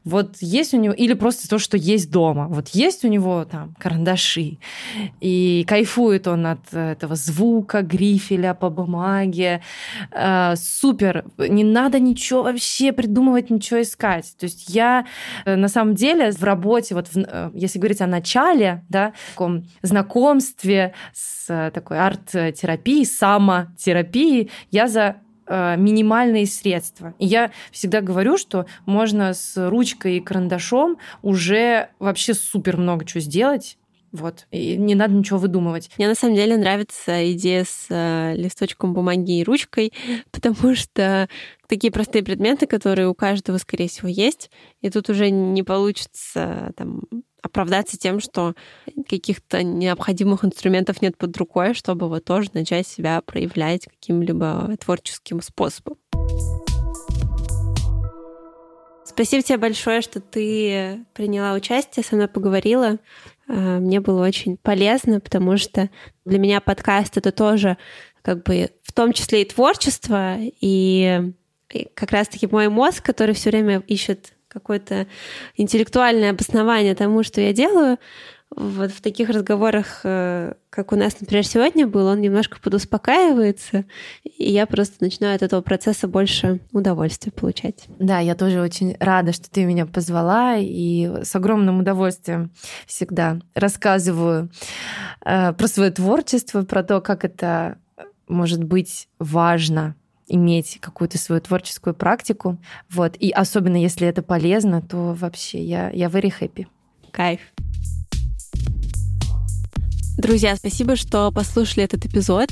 Вот 0.04 0.36
есть 0.40 0.74
у 0.74 0.76
него, 0.78 0.94
или 0.94 1.14
просто 1.14 1.48
то, 1.48 1.58
что 1.58 1.76
есть 1.76 2.10
дома. 2.10 2.46
Вот 2.46 2.68
есть 2.68 3.04
у 3.04 3.08
него 3.08 3.44
там 3.44 3.74
карандаши, 3.78 4.58
и 5.20 5.64
кайфует 5.66 6.28
он 6.28 6.46
от 6.46 6.72
этого 6.72 7.16
звука, 7.16 7.82
грифеля 7.82 8.54
по 8.54 8.70
бумаге. 8.70 9.60
Э, 10.12 10.54
супер, 10.56 11.24
не 11.36 11.64
надо 11.64 11.98
ничего 11.98 12.44
вообще 12.44 12.92
придумывать, 12.92 13.50
ничего 13.50 13.82
искать. 13.82 14.34
То 14.38 14.44
есть 14.44 14.68
я 14.68 15.06
э, 15.44 15.56
на 15.56 15.68
самом 15.68 15.96
деле 15.96 16.30
в 16.30 16.44
работе, 16.44 16.94
вот 16.94 17.08
в, 17.08 17.16
э, 17.16 17.50
если 17.54 17.80
говорить 17.80 18.00
о 18.00 18.06
начале, 18.06 18.84
да, 18.88 19.14
таком 19.30 19.64
знакомстве 19.82 20.94
с 21.12 21.46
э, 21.48 21.72
такой 21.72 21.98
арт-терапией, 21.98 23.04
самотерапией, 23.04 24.50
я 24.70 24.86
за 24.86 25.16
Э, 25.16 25.23
минимальные 25.48 26.46
средства. 26.46 27.14
И 27.18 27.26
я 27.26 27.50
всегда 27.70 28.00
говорю, 28.00 28.38
что 28.38 28.66
можно 28.86 29.34
с 29.34 29.68
ручкой 29.68 30.18
и 30.18 30.20
карандашом 30.20 30.98
уже 31.22 31.90
вообще 31.98 32.34
супер 32.34 32.76
много 32.76 33.04
чего 33.04 33.20
сделать. 33.20 33.78
Вот. 34.14 34.46
И 34.52 34.76
не 34.76 34.94
надо 34.94 35.12
ничего 35.12 35.40
выдумывать. 35.40 35.90
Мне 35.98 36.06
на 36.06 36.14
самом 36.14 36.36
деле 36.36 36.56
нравится 36.56 37.32
идея 37.32 37.64
с 37.64 37.86
э, 37.90 38.36
листочком 38.36 38.94
бумаги 38.94 39.40
и 39.40 39.44
ручкой, 39.44 39.92
потому 40.30 40.76
что 40.76 41.28
такие 41.66 41.92
простые 41.92 42.22
предметы, 42.22 42.68
которые 42.68 43.08
у 43.08 43.14
каждого, 43.14 43.58
скорее 43.58 43.88
всего, 43.88 44.06
есть, 44.06 44.52
и 44.82 44.90
тут 44.90 45.10
уже 45.10 45.30
не 45.30 45.64
получится 45.64 46.72
там 46.76 47.02
оправдаться 47.44 47.98
тем, 47.98 48.20
что 48.20 48.54
каких-то 49.08 49.62
необходимых 49.62 50.44
инструментов 50.44 51.02
нет 51.02 51.16
под 51.16 51.36
рукой, 51.36 51.74
чтобы 51.74 52.08
вот 52.08 52.24
тоже 52.24 52.50
начать 52.54 52.86
себя 52.86 53.20
проявлять 53.20 53.86
каким-либо 53.86 54.76
творческим 54.80 55.42
способом. 55.42 55.96
Спасибо 59.04 59.42
тебе 59.42 59.58
большое, 59.58 60.00
что 60.00 60.20
ты 60.20 61.04
приняла 61.12 61.52
участие, 61.52 62.02
со 62.02 62.16
мной 62.16 62.26
поговорила. 62.26 62.98
А, 63.46 63.78
мне 63.78 64.00
было 64.00 64.24
очень 64.24 64.56
полезно, 64.56 65.20
потому 65.20 65.56
что 65.56 65.90
для 66.24 66.38
меня 66.38 66.60
подкаст 66.60 67.16
это 67.16 67.30
тоже 67.30 67.76
как 68.22 68.42
бы 68.42 68.70
в 68.82 68.92
том 68.92 69.12
числе 69.12 69.42
и 69.42 69.44
творчество, 69.44 70.36
и 70.40 71.32
как 71.94 72.10
раз-таки 72.12 72.46
мой 72.46 72.68
мозг, 72.68 73.04
который 73.04 73.34
все 73.34 73.50
время 73.50 73.82
ищет 73.86 74.32
какое-то 74.54 75.06
интеллектуальное 75.56 76.30
обоснование 76.30 76.94
тому, 76.94 77.22
что 77.22 77.42
я 77.42 77.52
делаю, 77.52 77.98
вот 78.56 78.92
в 78.92 79.00
таких 79.00 79.30
разговорах, 79.30 80.00
э, 80.04 80.54
как 80.70 80.92
у 80.92 80.96
нас, 80.96 81.20
например, 81.20 81.44
сегодня 81.44 81.86
был, 81.86 82.06
он 82.06 82.20
немножко 82.20 82.58
подуспокаивается, 82.60 83.84
и 84.22 84.52
я 84.52 84.66
просто 84.66 84.96
начинаю 85.00 85.34
от 85.34 85.42
этого 85.42 85.60
процесса 85.60 86.06
больше 86.06 86.60
удовольствия 86.72 87.32
получать. 87.32 87.86
Да, 87.98 88.20
я 88.20 88.34
тоже 88.34 88.60
очень 88.60 88.96
рада, 89.00 89.32
что 89.32 89.50
ты 89.50 89.64
меня 89.64 89.86
позвала, 89.86 90.56
и 90.56 91.24
с 91.24 91.34
огромным 91.34 91.80
удовольствием 91.80 92.52
всегда 92.86 93.38
рассказываю 93.54 94.50
э, 95.24 95.52
про 95.52 95.66
свое 95.66 95.90
творчество, 95.90 96.62
про 96.62 96.84
то, 96.84 97.00
как 97.00 97.24
это 97.24 97.78
может 98.28 98.62
быть 98.62 99.08
важно 99.18 99.96
иметь 100.26 100.78
какую-то 100.80 101.18
свою 101.18 101.40
творческую 101.40 101.94
практику. 101.94 102.58
Вот. 102.90 103.16
И 103.16 103.30
особенно 103.30 103.76
если 103.76 104.06
это 104.06 104.22
полезно, 104.22 104.82
то 104.82 105.14
вообще 105.14 105.62
я, 105.62 105.90
я 105.90 106.06
very 106.06 106.32
happy. 106.40 106.66
Кайф. 107.10 107.40
Друзья, 110.16 110.54
спасибо, 110.54 110.94
что 110.94 111.32
послушали 111.32 111.82
этот 111.82 112.06
эпизод. 112.06 112.48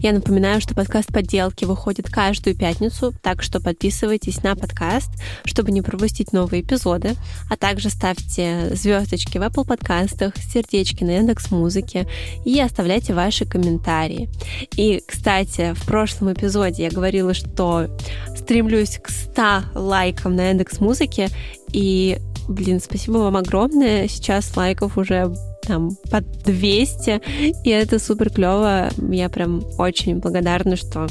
Я 0.00 0.12
напоминаю, 0.12 0.60
что 0.60 0.76
подкаст 0.76 1.08
«Подделки» 1.12 1.64
выходит 1.64 2.08
каждую 2.08 2.56
пятницу, 2.56 3.12
так 3.20 3.42
что 3.42 3.60
подписывайтесь 3.60 4.44
на 4.44 4.54
подкаст, 4.54 5.10
чтобы 5.44 5.72
не 5.72 5.82
пропустить 5.82 6.32
новые 6.32 6.62
эпизоды, 6.62 7.16
а 7.50 7.56
также 7.56 7.90
ставьте 7.90 8.70
звездочки 8.74 9.38
в 9.38 9.42
Apple 9.42 9.66
подкастах, 9.66 10.36
сердечки 10.36 11.02
на 11.02 11.16
Яндекс 11.16 11.50
Музыке 11.50 12.06
и 12.44 12.60
оставляйте 12.60 13.12
ваши 13.12 13.44
комментарии. 13.44 14.30
И, 14.76 15.02
кстати, 15.04 15.74
в 15.74 15.84
прошлом 15.84 16.32
эпизоде 16.32 16.84
я 16.84 16.90
говорила, 16.90 17.34
что 17.34 17.88
стремлюсь 18.36 18.98
к 19.02 19.10
100 19.10 19.62
лайкам 19.74 20.36
на 20.36 20.50
Яндекс 20.50 20.78
Музыке, 20.78 21.28
и 21.72 22.18
Блин, 22.48 22.80
спасибо 22.80 23.18
вам 23.18 23.36
огромное. 23.36 24.08
Сейчас 24.08 24.56
лайков 24.56 24.98
уже 24.98 25.32
там 25.60 25.90
под 26.10 26.24
200, 26.44 27.20
и 27.64 27.70
это 27.70 27.98
супер 27.98 28.30
клево. 28.30 28.88
Я 29.10 29.28
прям 29.28 29.62
очень 29.78 30.16
благодарна, 30.18 30.76
что 30.76 31.06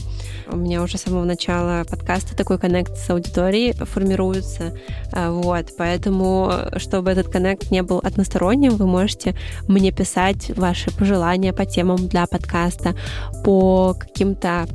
у 0.52 0.58
меня 0.58 0.82
уже 0.82 0.98
с 0.98 1.02
самого 1.02 1.24
начала 1.24 1.84
подкаста 1.90 2.36
такой 2.36 2.58
коннект 2.58 2.98
с 2.98 3.10
аудиторией 3.10 3.74
формируется. 3.74 4.78
А, 5.12 5.32
вот, 5.32 5.68
поэтому, 5.78 6.52
чтобы 6.78 7.12
этот 7.12 7.30
коннект 7.30 7.72
не 7.72 7.84
был 7.84 8.00
односторонним, 8.04 8.76
вы 8.76 8.88
можете 8.88 9.36
мне 9.68 9.92
писать 9.92 10.52
ваши 10.58 10.92
пожелания 10.96 11.54
по 11.54 11.66
темам 11.66 12.08
для 12.08 12.26
подкаста, 12.26 12.96
по 13.44 13.96
каким-то 13.98 14.68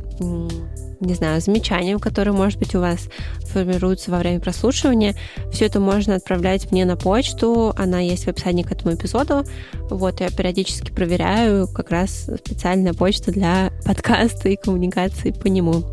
не 1.05 1.15
знаю, 1.15 1.41
замечаниям, 1.41 1.99
которые, 1.99 2.35
может 2.35 2.59
быть, 2.59 2.75
у 2.75 2.81
вас 2.81 3.09
формируются 3.47 4.11
во 4.11 4.19
время 4.19 4.41
прослушивания. 4.41 5.15
Все 5.53 5.67
это 5.67 5.81
можно 5.81 6.17
отправлять 6.17 6.71
мне 6.71 6.85
на 6.85 6.97
почту, 6.97 7.73
она 7.77 8.01
есть 8.01 8.25
в 8.25 8.29
описании 8.29 8.63
к 8.63 8.73
этому 8.73 8.95
эпизоду. 8.95 9.45
Вот, 9.91 10.21
я 10.21 10.31
периодически 10.31 10.91
проверяю 10.91 11.69
как 11.69 11.91
раз 11.91 12.31
специальная 12.45 12.95
почта 12.95 13.33
для 13.33 13.71
подкаста 13.85 14.49
и 14.49 14.57
коммуникации 14.57 15.31
по 15.31 15.47
нему. 15.47 15.85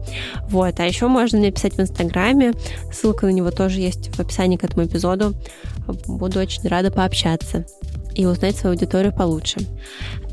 Вот, 0.49 0.79
а 0.79 0.85
еще 0.85 1.07
можно 1.07 1.37
мне 1.37 1.51
писать 1.51 1.73
в 1.73 1.81
Инстаграме, 1.81 2.53
ссылка 2.91 3.25
на 3.25 3.31
него 3.31 3.51
тоже 3.51 3.79
есть 3.79 4.15
в 4.15 4.19
описании 4.19 4.57
к 4.57 4.63
этому 4.63 4.85
эпизоду. 4.85 5.35
Буду 6.07 6.39
очень 6.39 6.67
рада 6.67 6.91
пообщаться 6.91 7.65
и 8.15 8.25
узнать 8.25 8.55
свою 8.55 8.75
аудиторию 8.75 9.13
получше. 9.13 9.59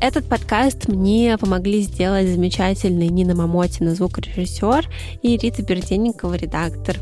Этот 0.01 0.25
подкаст 0.25 0.87
мне 0.87 1.37
помогли 1.37 1.81
сделать 1.81 2.27
замечательный 2.27 3.07
Нина 3.07 3.35
Мамотина, 3.35 3.95
звукорежиссер, 3.95 4.89
и 5.21 5.37
Рита 5.37 5.61
Берденникова, 5.63 6.35
редактор. 6.35 6.97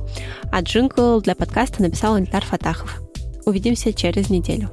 А 0.51 0.61
джингл 0.61 1.21
для 1.21 1.35
подкаста 1.35 1.81
написал 1.81 2.15
Антар 2.15 2.43
Фатахов. 2.43 3.01
Увидимся 3.45 3.93
через 3.93 4.29
неделю. 4.29 4.69